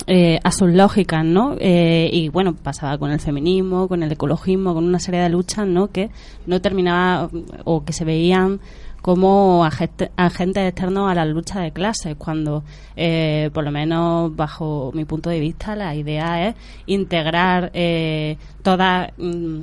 [0.08, 1.56] eh, a sus lógicas, ¿no?
[1.60, 5.68] Eh, y bueno, pasaba con el feminismo, con el ecologismo, con una serie de luchas,
[5.68, 5.88] ¿no?
[5.88, 6.10] Que
[6.48, 7.30] no terminaba
[7.64, 8.60] o que se veían
[9.02, 12.64] como agentes externos a la lucha de clases, cuando,
[12.96, 19.12] eh, por lo menos bajo mi punto de vista, la idea es integrar eh, toda,
[19.18, 19.60] mm,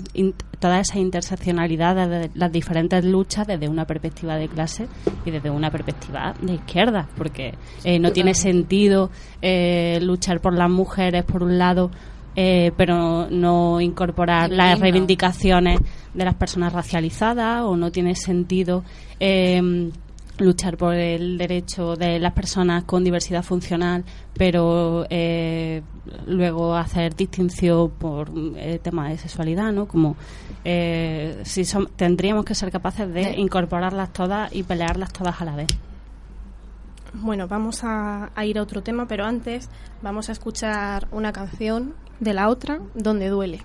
[0.59, 4.89] toda esa interseccionalidad de las diferentes luchas desde una perspectiva de clase
[5.25, 9.11] y desde una perspectiva de izquierda, porque eh, no tiene sentido
[9.41, 11.91] eh, luchar por las mujeres, por un lado,
[12.41, 15.81] eh, pero no incorporar las reivindicaciones
[16.15, 18.85] de las personas racializadas o no tiene sentido
[19.19, 19.91] eh,
[20.39, 25.83] luchar por el derecho de las personas con diversidad funcional, pero eh,
[26.29, 29.89] luego hacer distinción por el tema de sexualidad, ¿no?
[29.89, 30.15] Como
[30.63, 31.63] si
[31.97, 35.88] tendríamos que ser capaces de incorporarlas todas y pelearlas todas a la vez.
[37.15, 39.69] Bueno, vamos a, ir a otro tema, pero antes
[40.03, 43.61] vamos a escuchar una canción de la otra, Donde duele.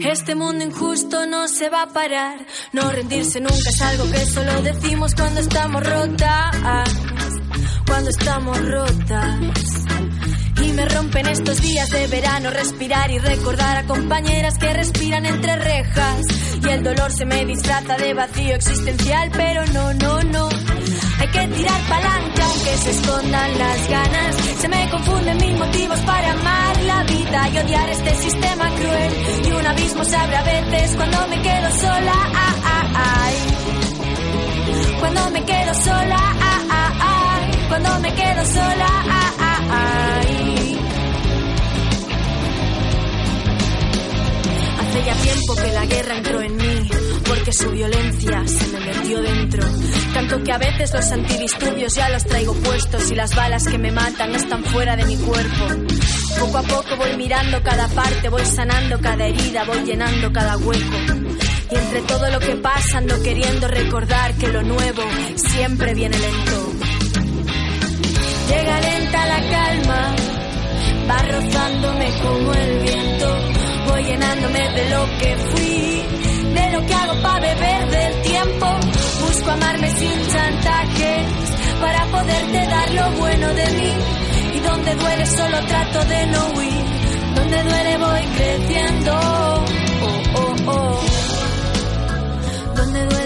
[0.00, 2.46] Este mundo injusto no se va a parar.
[2.72, 7.05] No rendirse nunca es algo que solo decimos cuando estamos rotas
[7.86, 9.86] cuando estamos rotas.
[10.62, 15.56] Y me rompen estos días de verano respirar y recordar a compañeras que respiran entre
[15.56, 16.22] rejas.
[16.62, 20.48] Y el dolor se me disfraza de vacío existencial, pero no, no, no.
[21.18, 24.36] Hay que tirar palanca aunque se escondan las ganas.
[24.60, 29.12] Se me confunden mis motivos para amar la vida y odiar este sistema cruel.
[29.46, 32.14] Y un abismo se abre a veces cuando me quedo sola.
[32.34, 33.34] Ah, ah, ay.
[35.00, 36.45] Cuando me quedo sola.
[37.78, 38.88] Cuando me quedo sola.
[44.80, 46.88] Hace ya tiempo que la guerra entró en mí,
[47.28, 49.62] porque su violencia se me metió dentro.
[50.14, 53.92] Tanto que a veces los antidisturbios ya los traigo puestos y las balas que me
[53.92, 55.66] matan están fuera de mi cuerpo.
[56.40, 60.96] Poco a poco voy mirando cada parte, voy sanando cada herida, voy llenando cada hueco.
[61.70, 65.02] Y entre todo lo que pasa ando queriendo recordar que lo nuevo
[65.36, 66.75] siempre viene lento.
[68.48, 70.14] Llega lenta la calma,
[71.08, 73.28] va rozándome como el viento.
[73.88, 76.02] Voy llenándome de lo que fui,
[76.54, 78.66] de lo que hago para beber del tiempo.
[79.20, 81.26] Busco amarme sin chantajes
[81.80, 83.92] para poderte dar lo bueno de mí.
[84.54, 86.84] Y donde duele solo trato de no huir,
[87.34, 89.12] donde duele voy creciendo.
[89.12, 91.00] Oh, oh, oh.
[92.76, 93.25] Donde duele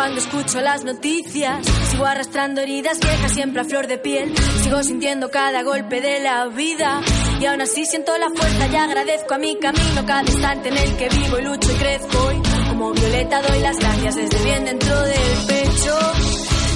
[0.00, 1.66] cuando escucho las noticias.
[1.90, 4.32] Sigo arrastrando heridas viejas siempre a flor de piel.
[4.62, 7.02] Sigo sintiendo cada golpe de la vida
[7.38, 10.96] Y aún así siento la fuerza y agradezco a mi camino cada instante en el
[10.96, 12.32] que vivo y lucho y crezco.
[12.32, 15.98] Y como Violeta doy las gracias desde bien dentro del pecho,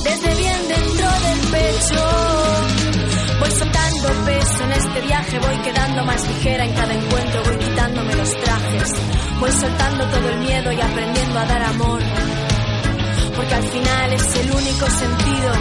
[0.05, 2.05] desde bien dentro del pecho.
[3.41, 8.17] Voy soltando peso en este viaje, voy quedando más ligera en cada encuentro, voy quitándome
[8.17, 8.91] los trajes,
[9.41, 12.03] voy soltando todo el miedo y aprendiendo a dar amor.
[13.37, 15.53] Porque al final es el único sentido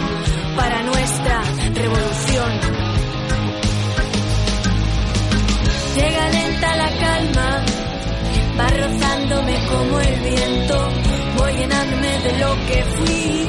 [0.56, 1.42] para nuestra
[1.74, 2.52] revolución.
[5.96, 7.66] Llega lenta la calma,
[8.60, 10.90] va rozándome como el viento,
[11.38, 13.48] voy llenándome de lo que fui,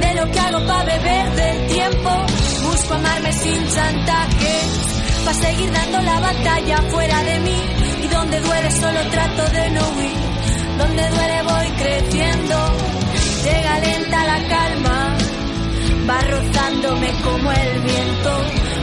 [0.00, 2.10] de lo que hago para beber del tiempo,
[2.62, 4.66] busco amarme sin chantajes,
[5.24, 7.62] para seguir dando la batalla fuera de mí,
[8.04, 10.18] y donde duele solo trato de no huir,
[10.78, 12.56] donde duele voy creciendo,
[13.48, 15.16] llega lenta la calma,
[16.08, 18.30] va rozándome como el viento,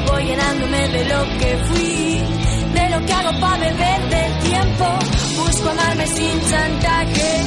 [0.07, 2.45] voy llenándome de lo que fui
[2.76, 4.86] de lo que hago para beber del tiempo.
[5.38, 7.45] Busco amarme sin chantajes,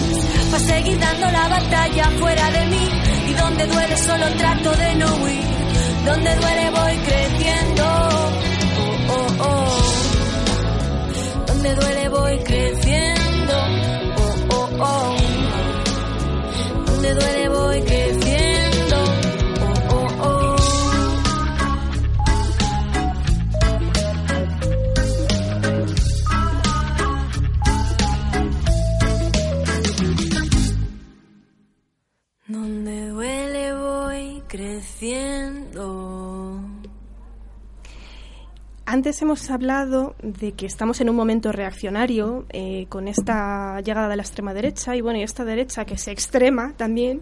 [0.51, 2.89] para seguir dando la batalla fuera de mí.
[3.29, 5.45] Y donde duele solo trato de no huir,
[6.07, 7.85] donde duele voy creciendo.
[8.81, 9.69] Oh, oh, oh.
[11.47, 13.18] Donde duele voy creciendo.
[38.91, 44.17] Antes hemos hablado de que estamos en un momento reaccionario eh, con esta llegada de
[44.17, 47.21] la extrema derecha y bueno, y esta derecha que se extrema también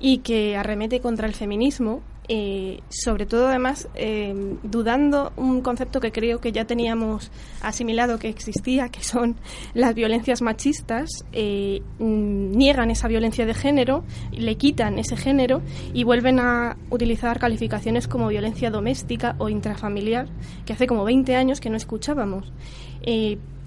[0.00, 6.12] y que arremete contra el feminismo, eh, sobre todo además eh, dudando un concepto que
[6.12, 9.36] creo que ya teníamos asimilado que existía, que son
[9.74, 15.62] las violencias machistas, eh, mm, niegan esa violencia de género, le quitan ese género
[15.92, 20.28] y vuelven a utilizar calificaciones como violencia doméstica o intrafamiliar,
[20.64, 22.52] que hace como 20 años que no escuchábamos.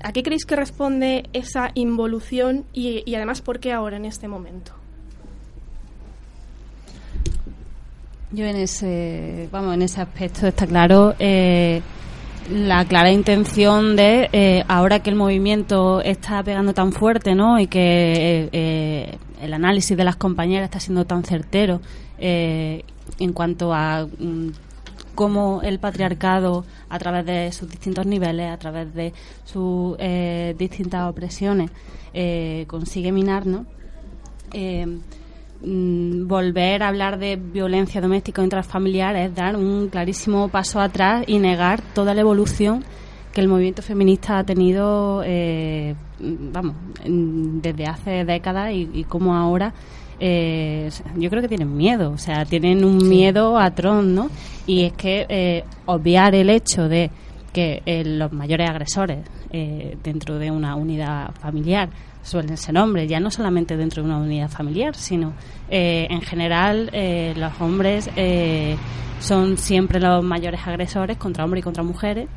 [0.02, 4.28] ¿A qué creéis que responde esa involución y, y además por qué ahora en este
[4.28, 4.85] momento?
[8.36, 11.82] Yo en ese, vamos, en ese aspecto está claro eh,
[12.52, 17.58] la clara intención de eh, ahora que el movimiento está pegando tan fuerte, ¿no?
[17.62, 21.80] Y que eh, el análisis de las compañeras está siendo tan certero
[22.18, 22.84] eh,
[23.20, 24.50] en cuanto a mm,
[25.16, 29.14] cómo el patriarcado, a través de sus distintos niveles, a través de
[29.46, 31.72] sus eh, distintas opresiones,
[32.14, 33.66] eh, consigue minar, ¿no?
[35.66, 41.24] Mm, volver a hablar de violencia doméstica o intrafamiliar es dar un clarísimo paso atrás
[41.26, 42.84] y negar toda la evolución
[43.34, 49.36] que el movimiento feminista ha tenido, eh, mm, vamos, desde hace décadas y, y cómo
[49.36, 49.74] ahora.
[50.20, 54.30] eh, yo creo que tienen miedo, o sea, tienen un miedo atroz, ¿no?
[54.68, 57.10] Y es que eh, obviar el hecho de
[57.52, 59.20] que eh, los mayores agresores
[59.52, 61.90] eh, dentro de una unidad familiar
[62.26, 65.34] suelen ser hombres, ya no solamente dentro de una unidad familiar, sino
[65.70, 68.76] eh, en general eh, los hombres eh,
[69.20, 72.28] son siempre los mayores agresores contra hombres y contra mujeres.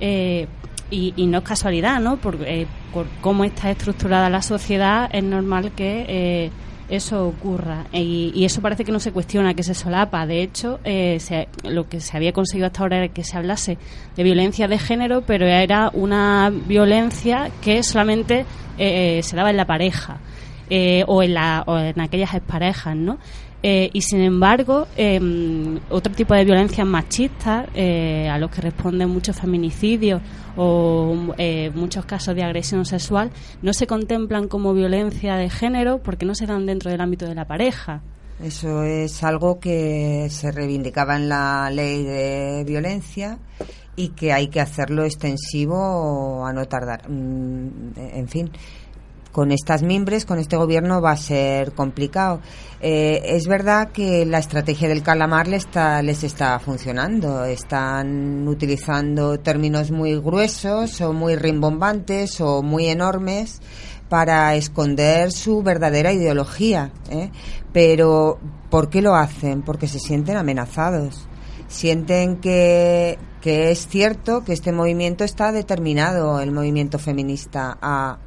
[0.00, 0.46] eh,
[0.90, 2.16] y, no es casualidad, ¿no?
[2.16, 6.50] Por, eh, por cómo está estructurada la sociedad, es normal que eh,
[6.88, 7.84] eso ocurra.
[7.92, 10.26] Y, y eso parece que no se cuestiona, que se solapa.
[10.26, 13.78] De hecho, eh, se- lo que se había conseguido hasta ahora era que se hablase
[14.16, 18.44] de violencia de género, pero era una violencia que solamente
[18.78, 20.18] eh, se daba en la pareja
[20.70, 23.18] eh, o, en la, o en aquellas exparejas, ¿no?
[23.62, 25.20] Eh, y sin embargo, eh,
[25.90, 30.22] otro tipo de violencias machistas, eh, a los que responden muchos feminicidios
[30.56, 33.30] o eh, muchos casos de agresión sexual,
[33.62, 37.34] no se contemplan como violencia de género porque no se dan dentro del ámbito de
[37.34, 38.00] la pareja.
[38.42, 43.38] Eso es algo que se reivindicaba en la ley de violencia
[43.96, 47.10] y que hay que hacerlo extensivo a no tardar.
[47.10, 48.50] Mm, En fin,
[49.38, 52.40] con estas mimbres, con este gobierno va a ser complicado.
[52.80, 57.44] Eh, es verdad que la estrategia del calamar le está, les está funcionando.
[57.44, 63.62] Están utilizando términos muy gruesos o muy rimbombantes o muy enormes
[64.08, 66.90] para esconder su verdadera ideología.
[67.08, 67.30] ¿eh?
[67.72, 69.62] Pero, ¿por qué lo hacen?
[69.62, 71.28] Porque se sienten amenazados.
[71.68, 78.18] Sienten que, que es cierto que este movimiento está determinado, el movimiento feminista, a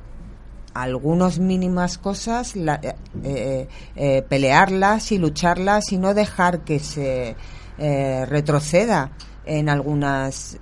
[0.74, 7.36] algunas mínimas cosas, la- eh, eh, eh, pelearlas y lucharlas y no dejar que se
[7.78, 9.12] eh, retroceda
[9.46, 10.58] en algunas.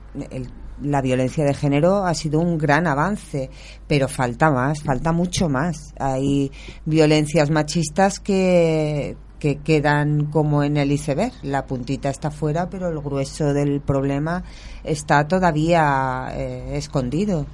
[0.82, 3.50] la violencia de género ha sido un gran avance,
[3.88, 5.94] pero falta más, falta mucho más.
[6.00, 6.52] Hay
[6.86, 11.34] violencias machistas que, que quedan como en el iceberg.
[11.44, 14.44] La puntita está fuera, pero el grueso del problema
[14.86, 16.32] está todavía
[16.72, 17.46] escondido.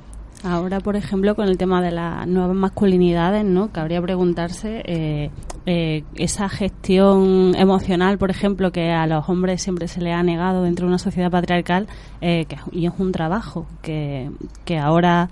[0.45, 3.71] Ahora, por ejemplo, con el tema de las nuevas masculinidades, ¿no?
[3.71, 5.31] Cabría preguntarse eh,
[5.65, 10.61] eh, esa gestión emocional, por ejemplo, que a los hombres siempre se le ha negado
[10.61, 11.87] dentro de una sociedad patriarcal,
[12.21, 14.29] eh, que, y es un trabajo que,
[14.65, 15.29] que ahora,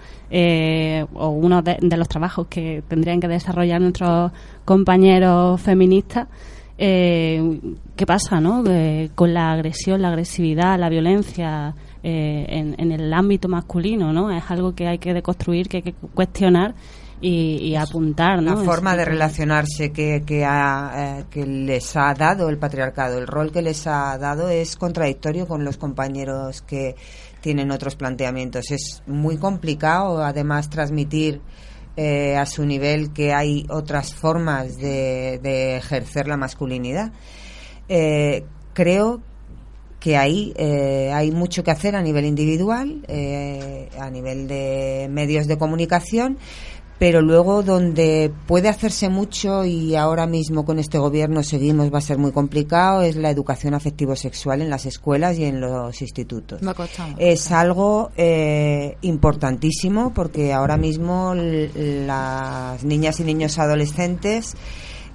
[1.13, 4.31] o uno de, los trabajos que tendrían que desarrollar nuestros
[4.65, 6.27] compañeros feministas,
[6.75, 8.63] ¿qué pasa, no?
[9.13, 14.29] con la agresión, la agresividad, la violencia eh, en, el ámbito masculino, ¿no?
[14.29, 16.75] Es algo que hay que deconstruir, que hay que cuestionar
[17.21, 18.55] y, apuntar, ¿no?
[18.55, 23.51] La forma de relacionarse que, que, eh, que les ha dado el patriarcado, el rol
[23.51, 26.95] que les ha dado es contradictorio con los compañeros que
[27.39, 28.71] tienen otros planteamientos.
[28.71, 31.41] Es muy complicado, además, transmitir
[31.95, 37.13] eh, a su nivel que hay otras formas de, de ejercer la masculinidad.
[37.87, 39.21] Eh, creo
[40.03, 45.47] que ahí eh, hay mucho que hacer a nivel individual, eh, a nivel de medios
[45.47, 46.37] de comunicación,
[46.99, 52.01] pero luego donde puede hacerse mucho y ahora mismo con este gobierno seguimos va a
[52.01, 56.59] ser muy complicado es la educación afectivo-sexual en las escuelas y en los institutos.
[57.17, 64.57] Es algo eh, importantísimo porque ahora mismo las niñas y niños adolescentes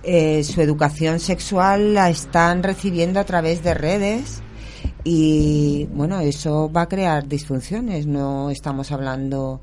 [0.03, 4.43] su educación sexual la están recibiendo a través de redes
[5.05, 8.07] y bueno, eso va a crear disfunciones.
[8.07, 9.61] No estamos hablando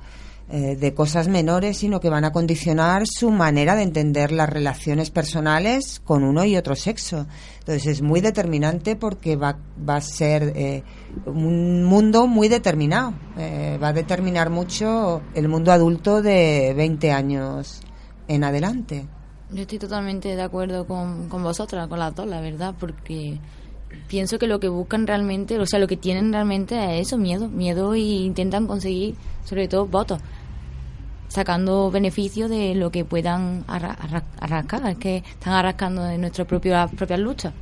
[0.47, 5.09] eh, de cosas menores, sino que van a condicionar su manera de entender las relaciones
[5.09, 7.25] personales con uno y otro sexo.
[7.59, 9.57] Entonces es muy determinante porque va,
[9.89, 10.83] va a ser eh,
[11.25, 13.13] un mundo muy determinado.
[13.38, 17.81] Eh, va a determinar mucho el mundo adulto de 20 años
[18.27, 19.07] en adelante.
[19.51, 23.39] Yo estoy totalmente de acuerdo con, con vosotras, con las dos, la verdad, porque
[24.08, 27.50] pienso que lo que buscan realmente, o sea, lo que tienen realmente es eso, miedo,
[27.50, 30.20] miedo y intentan conseguir, sobre todo, votos,
[31.28, 37.20] sacando beneficio de lo que puedan arrascar, es que están arrascando de nuestras propias propias
[37.20, 37.54] luchas.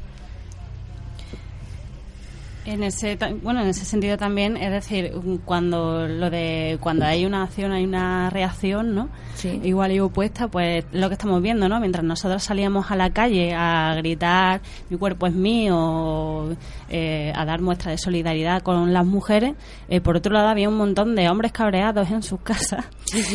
[2.65, 5.11] En ese, bueno, en ese sentido también, es decir,
[5.43, 9.09] cuando lo de cuando hay una acción, hay una reacción, ¿no?
[9.43, 11.81] Igual y opuesta, pues lo que estamos viendo, ¿no?
[11.81, 16.55] Mientras nosotros salíamos a la calle a gritar mi cuerpo es mío,
[16.89, 19.55] eh, a dar muestra de solidaridad con las mujeres,
[19.89, 22.85] eh, por otro lado había un montón de hombres cabreados en sus casas,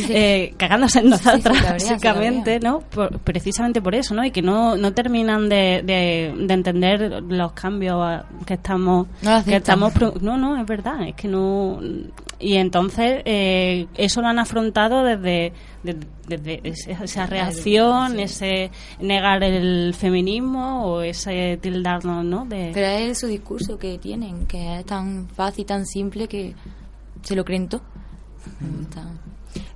[0.09, 2.81] eh, cagándose en nosotras, básicamente, ¿no?
[3.25, 4.25] precisamente por eso, ¿no?
[4.25, 9.93] Y que no, no terminan de, de entender los cambios que estamos no que estamos
[10.21, 11.81] no, no, es verdad, es que no
[12.41, 15.53] y entonces eh, eso lo han afrontado desde,
[15.83, 18.71] desde, esa reacción, ese
[19.01, 22.45] negar el feminismo o ese tildarnos, ¿no?
[22.45, 22.71] De...
[22.73, 26.55] Pero es su discurso que tienen, que es tan fácil, tan simple que
[27.23, 27.83] se lo creen todo.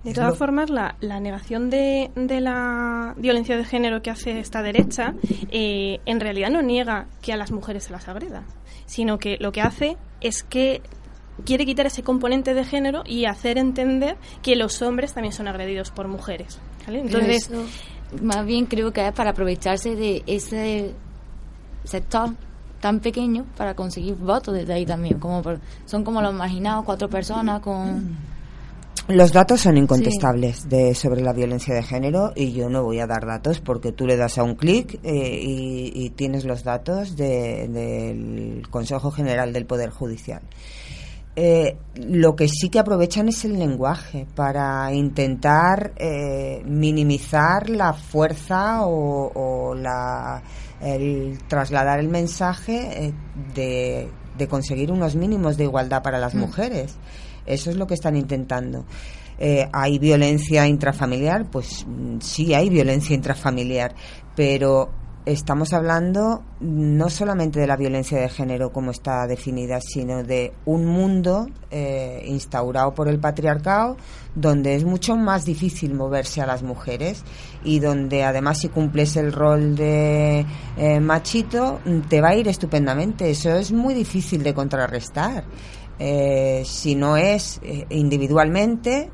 [0.05, 4.63] De todas formas, la, la negación de, de, la violencia de género que hace esta
[4.63, 5.15] derecha
[5.51, 8.45] eh, en realidad no niega que a las mujeres se las agreda
[8.93, 10.83] sino que lo que hace es que
[11.47, 15.91] quiere quitar ese componente de género y hacer entender que los hombres también son agredidos
[15.91, 16.59] por mujeres.
[16.87, 17.51] Entonces,
[18.21, 20.93] más bien creo que es para aprovecharse de ese
[21.85, 22.35] sector
[22.81, 25.19] tan pequeño para conseguir votos desde ahí también.
[25.19, 25.43] Como
[25.87, 28.15] son como los marginados, cuatro personas con
[29.09, 33.07] los datos son incontestables de, sobre la violencia de género y yo no voy a
[33.07, 38.63] dar datos porque tú le das a un clic eh, y, tienes los datos del
[38.71, 40.43] Consejo General del Poder Judicial.
[41.35, 48.83] Eh, lo que sí que aprovechan es el lenguaje para intentar eh, minimizar la fuerza
[48.85, 50.43] o, la,
[50.81, 53.15] el trasladar el mensaje
[53.55, 56.39] de, de, conseguir unos mínimos de igualdad para las mm.
[56.39, 56.97] mujeres.
[57.47, 58.85] Eso es lo que están intentando.
[59.39, 61.51] Eh, ¿Hay violencia intrafamiliar?
[61.51, 63.95] Pues mm, sí hay violencia intrafamiliar,
[64.37, 64.91] pero
[65.25, 70.87] estamos hablando no solamente de la violencia de género como está definida, sino de un
[70.87, 73.97] mundo eh, instaurado por el patriarcado
[74.35, 77.23] donde es mucho más difícil moverse a las mujeres
[77.65, 83.31] y donde además si cumples el rol de eh, machito te va a ir estupendamente.
[83.31, 85.45] Eso es muy difícil de contrarrestar.
[86.05, 89.09] Eh, si no es eh, individualmente,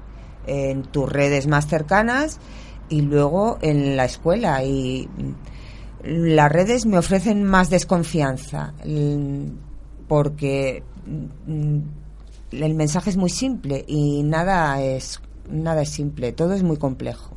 [0.47, 2.41] en tus redes más cercanas
[2.89, 4.65] y luego en la escuela.
[4.65, 5.07] Y
[6.03, 8.73] las redes me ofrecen más desconfianza
[10.07, 10.83] porque
[12.53, 15.21] el mensaje es muy simple y nada es
[15.51, 17.35] nada es simple, todo es muy complejo.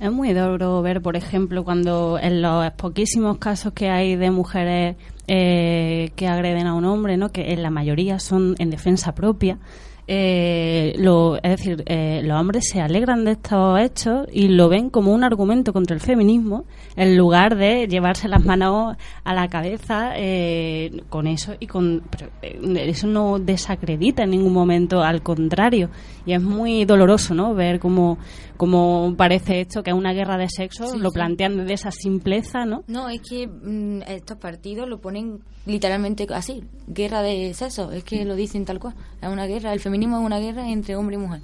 [0.00, 4.96] Es muy duro ver, por ejemplo, cuando en los poquísimos casos que hay de mujeres
[5.26, 7.30] eh, que agreden a un hombre, ¿no?
[7.30, 9.58] que en la mayoría son en defensa propia,
[10.06, 14.90] eh, lo, es decir, eh, los hombres se alegran de estos hechos y lo ven
[14.90, 16.64] como un argumento contra el feminismo
[16.96, 22.30] en lugar de llevarse las manos a la cabeza eh, con eso y con pero,
[22.42, 25.88] eh, eso no desacredita en ningún momento, al contrario
[26.26, 27.54] y es muy doloroso, ¿no?
[27.54, 28.18] Ver cómo,
[28.56, 31.14] cómo parece esto que es una guerra de sexo, Sí, lo sí.
[31.14, 32.84] plantean desde esa simpleza, ¿no?
[32.88, 38.24] No, es que mm, estos partidos lo ponen literalmente así, guerra de sexo, es que
[38.24, 41.18] lo dicen tal cual, es una guerra, el feminismo es una guerra entre hombre y
[41.18, 41.40] mujer.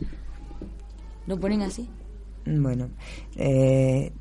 [1.26, 1.88] Lo ponen así.
[2.46, 2.88] Bueno,
[3.36, 4.12] eh,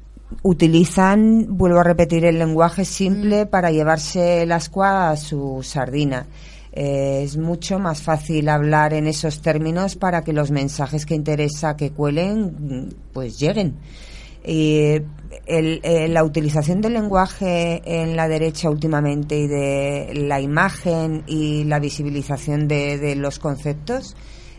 [0.43, 6.27] utilizan, vuelvo a repetir, el lenguaje simple para llevarse el ascua a su sardina.
[6.71, 11.75] Eh, es mucho más fácil hablar en esos términos para que los mensajes que interesa
[11.75, 13.75] que cuelen, mm, pues lleguen.
[14.45, 15.01] Y
[15.45, 21.63] el- eh, la utilización del lenguaje en la derecha últimamente y de la imagen y
[21.65, 24.15] la visibilización de, de los conceptos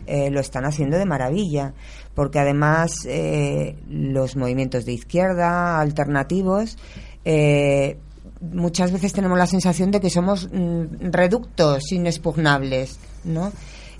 [0.07, 1.73] eh, lo están haciendo de maravilla,
[2.15, 6.77] porque además eh, los movimientos de izquierda, alternativos,
[7.23, 7.97] eh,
[8.41, 13.51] muchas veces tenemos la sensación de que somos mm, reductos inexpugnables, ¿no?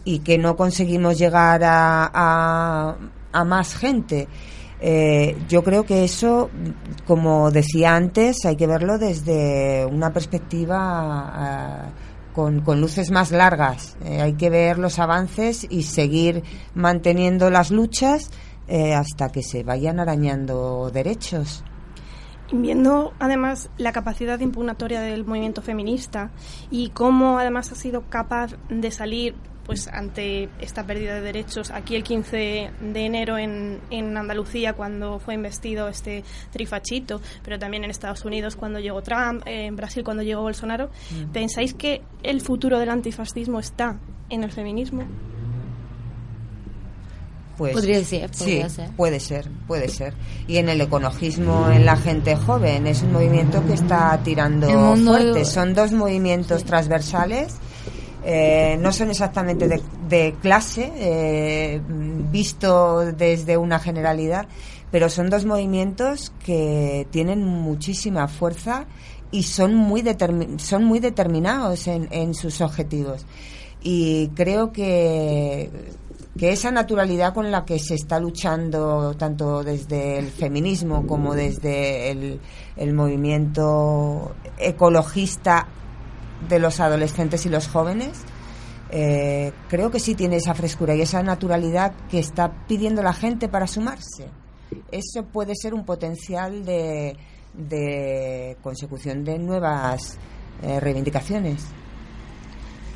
[0.03, 2.95] Y que no conseguimos llegar a-
[3.31, 4.27] a más gente.
[4.83, 6.49] Eh, yo creo que eso,
[7.05, 11.89] como decía antes, hay que verlo desde una perspectiva ah,
[12.33, 13.95] con, luces más largas.
[14.03, 18.31] Eh, hay que ver los avances y seguir manteniendo las luchas
[18.67, 21.63] eh, hasta que se vayan arañando derechos.
[22.51, 26.31] Viendo además la capacidad impugnatoria del movimiento feminista
[26.69, 29.35] y cómo además ha sido capaz de salir
[29.65, 32.37] pues ante esta pérdida de derechos aquí el 15
[32.81, 38.55] de enero en, en Andalucía cuando fue investido este trifachito, pero también en Estados Unidos
[38.55, 41.31] cuando llegó Trump, eh, en Brasil cuando llegó Bolsonaro, Mm.
[41.31, 43.97] ¿pensáis que el futuro del antifascismo está
[44.29, 45.03] en el feminismo?
[47.57, 48.89] Pues, Podría ser, podría sí, ser.
[48.95, 50.13] puede ser, puede ser.
[50.47, 55.45] Y en el ecologismo, en la gente joven, es un movimiento que está tirando fuerte.
[55.45, 57.57] Son dos movimientos transversales.
[58.23, 61.81] Eh, no son exactamente de, clase, eh,
[62.31, 64.47] visto desde una generalidad,
[64.91, 68.85] pero son dos movimientos que tienen muchísima fuerza
[69.31, 73.25] y son muy, determi- son muy determinados en, en sus objetivos.
[73.81, 75.71] Y creo que,
[76.37, 82.11] que esa naturalidad con la que se está luchando tanto desde el feminismo como desde
[82.11, 82.39] el,
[82.75, 85.67] el movimiento ecologista
[86.47, 88.21] de los adolescentes y los jóvenes,
[88.89, 93.47] eh, creo que sí tiene esa frescura y esa naturalidad que está pidiendo la gente
[93.47, 94.27] para sumarse.
[94.91, 97.15] Eso puede ser un potencial de,
[97.53, 100.17] de consecución de nuevas
[100.61, 101.65] eh, reivindicaciones.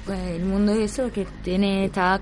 [0.05, 2.19] Pues el mundo es eso, que tiene está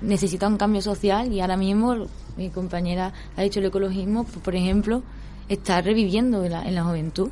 [0.00, 2.06] necesita un cambio social y ahora mismo
[2.38, 5.02] mi compañera ha dicho el ecologismo, pues, por ejemplo,
[5.48, 7.30] está reviviendo en la, en la juventud.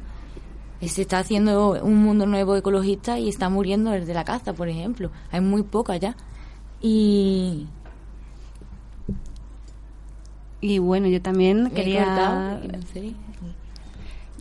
[0.80, 4.52] Eh, Se está haciendo un mundo nuevo ecologista y está muriendo el de la caza,
[4.52, 5.10] por ejemplo.
[5.30, 6.16] Hay muy poca ya.
[6.80, 7.66] Y
[10.60, 12.60] Y bueno, yo también quería.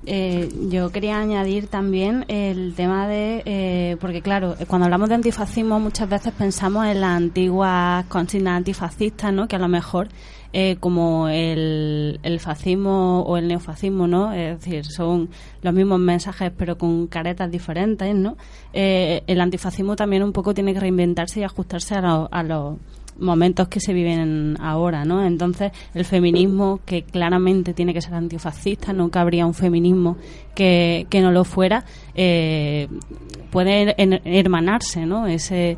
[0.07, 5.79] Eh, yo quería añadir también el tema de, eh, porque claro, cuando hablamos de antifascismo
[5.79, 9.47] muchas veces pensamos en las antiguas consignas antifascistas, ¿no?
[9.47, 10.09] Que a lo mejor
[10.57, 14.31] eh, como el, el fascismo o el neofascismo, ¿no?
[14.31, 15.27] Es decir, son
[15.61, 18.37] los mismos mensajes pero con caretas diferentes, ¿no?
[18.71, 22.77] Eh, el antifascismo también un poco tiene que reinventarse y ajustarse a, lo- a los
[23.19, 25.25] momentos que se viven ahora, ¿no?
[25.25, 30.15] Entonces, el feminismo, que claramente tiene que ser antifascista, nunca habría un feminismo
[30.53, 31.83] que, que no lo fuera,
[32.13, 32.87] eh,
[33.51, 33.93] puede
[34.23, 35.27] hermanarse, ¿no?
[35.27, 35.77] Ese,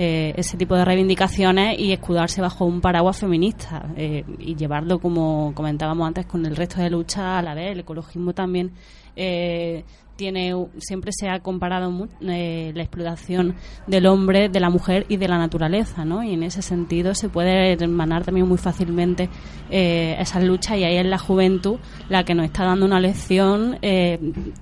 [0.00, 5.52] eh, ese tipo de reivindicaciones y escudarse bajo un paraguas feminista eh, y llevarlo, como
[5.56, 7.72] comentábamos antes, con el resto de lucha a la vez.
[7.72, 8.70] El ecologismo también
[9.16, 9.82] eh,
[10.14, 13.54] tiene siempre se ha comparado eh, la explotación
[13.86, 16.22] del hombre, de la mujer y de la naturaleza, ¿no?
[16.22, 19.28] Y en ese sentido se puede hermanar también muy fácilmente
[19.70, 21.78] eh, esas luchas y ahí es la juventud
[22.08, 24.18] la que nos está dando una lección eh,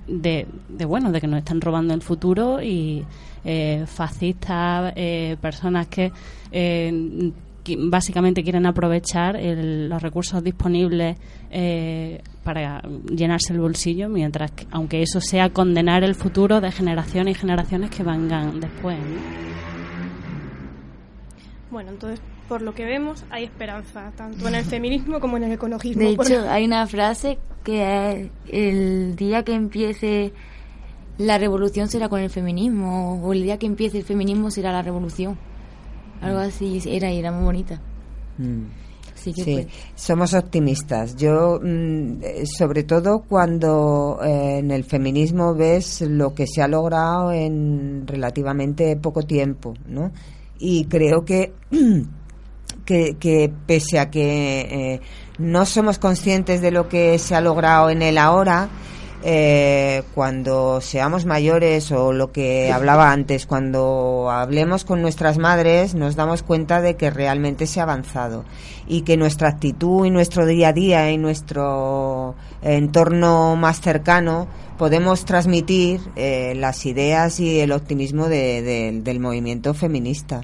[0.07, 3.03] de, de, bueno, de que nos están robando el futuro y
[3.49, 6.11] eh, fascistas, eh, personas que
[6.51, 7.31] eh,
[7.79, 11.17] básicamente quieren aprovechar el- los recursos disponibles
[11.49, 17.37] eh, para llenarse el bolsillo, mientras que, aunque eso sea condenar el futuro de generaciones
[17.37, 18.97] y generaciones que vengan después.
[18.97, 19.47] ¿no?
[21.71, 25.51] Bueno, entonces, por lo que vemos, hay esperanza, tanto en el feminismo como en el
[25.53, 26.01] ecologismo.
[26.01, 30.31] De hecho, hay una frase que es el día que empiece
[31.17, 34.81] la revolución será con el feminismo o el día que empiece el feminismo será la
[34.81, 35.37] revolución.
[36.21, 37.81] Algo así era y era muy bonita.
[39.13, 41.15] Así que Sí, pues, somos optimistas.
[41.15, 46.67] Yo, mm, eh, sobre todo cuando eh, en el feminismo ves lo que se ha
[46.67, 50.11] logrado en relativamente poco tiempo, ¿no?
[50.59, 51.53] Y creo que,
[52.85, 55.01] que, que pese a que eh,
[55.39, 58.69] no somos conscientes de lo que se ha logrado en el ahora,
[59.23, 66.15] eh, cuando seamos mayores o lo que hablaba antes, cuando hablemos con nuestras madres, nos
[66.15, 68.45] damos cuenta de que realmente se ha avanzado
[68.87, 74.47] y que nuestra actitud y nuestro día a día y nuestro entorno más cercano
[74.77, 80.41] podemos transmitir eh, las ideas y el optimismo de- de- del movimiento feminista.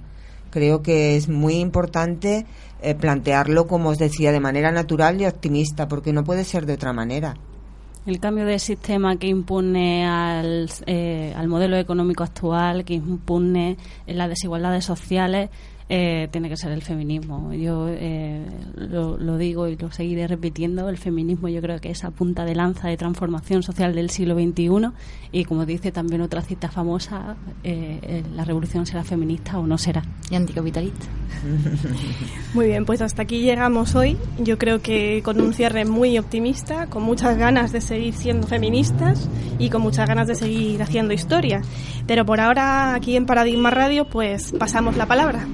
[0.50, 2.46] Creo que es muy importante
[2.82, 6.74] eh, plantearlo, como os decía, de manera natural y optimista, porque no puede ser de
[6.74, 7.36] otra manera.
[8.06, 14.28] El cambio de sistema que impone al, eh, al modelo económico actual, que impune las
[14.28, 15.50] desigualdades sociales,
[15.90, 17.54] eh, tiene que ser el feminismo.
[17.54, 20.90] Yo eh, lo, lo digo y lo seguiré repitiendo.
[20.90, 24.36] El feminismo yo creo que es a punta de lanza de transformación social del siglo
[24.36, 24.92] XXI
[25.34, 29.80] y como dice también otra cita famosa, eh, eh, la revolución será feminista o no
[29.80, 30.04] será.
[30.30, 31.08] Y anticapitalista.
[32.54, 34.16] Muy bien, pues hasta aquí llegamos hoy.
[34.38, 39.28] Yo creo que con un cierre muy optimista, con muchas ganas de seguir siendo feministas
[39.58, 41.62] y con muchas ganas de seguir haciendo historia.
[42.06, 45.48] Pero por ahora, aquí en Paradigma Radio, pues pasamos la palabra.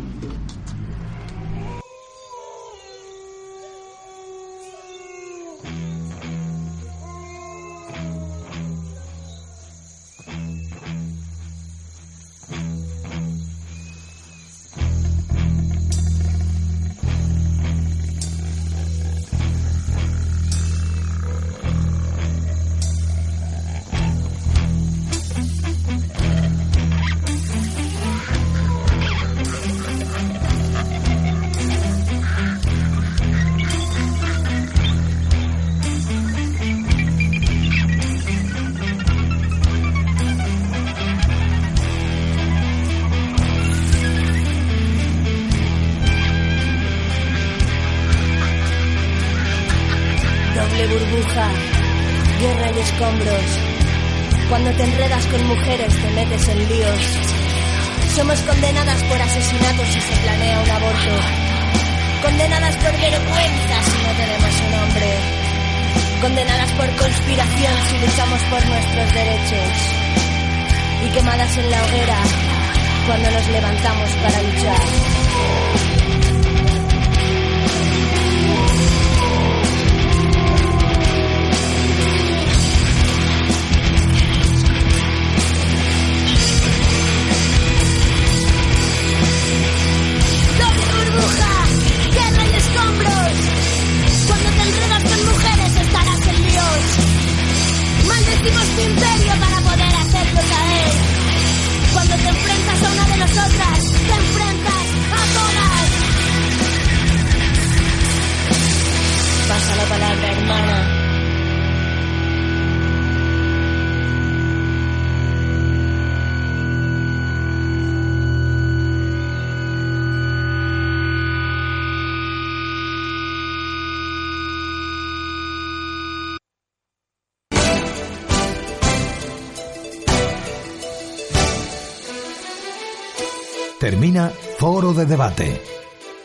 [135.00, 135.62] De Debate.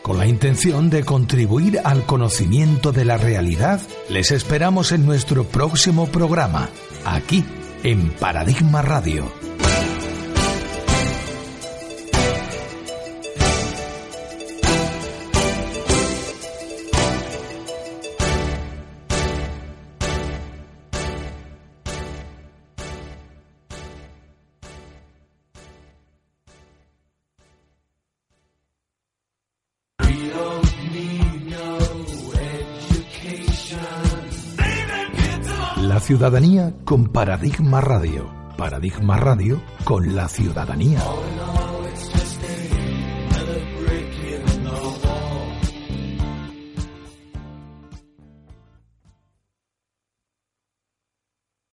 [0.01, 6.07] Con la intención de contribuir al conocimiento de la realidad, les esperamos en nuestro próximo
[6.07, 6.69] programa,
[7.05, 7.43] aquí,
[7.83, 9.44] en Paradigma Radio.
[36.15, 38.31] Ciudadanía con Paradigma Radio.
[38.55, 41.01] Paradigma Radio con la ciudadanía.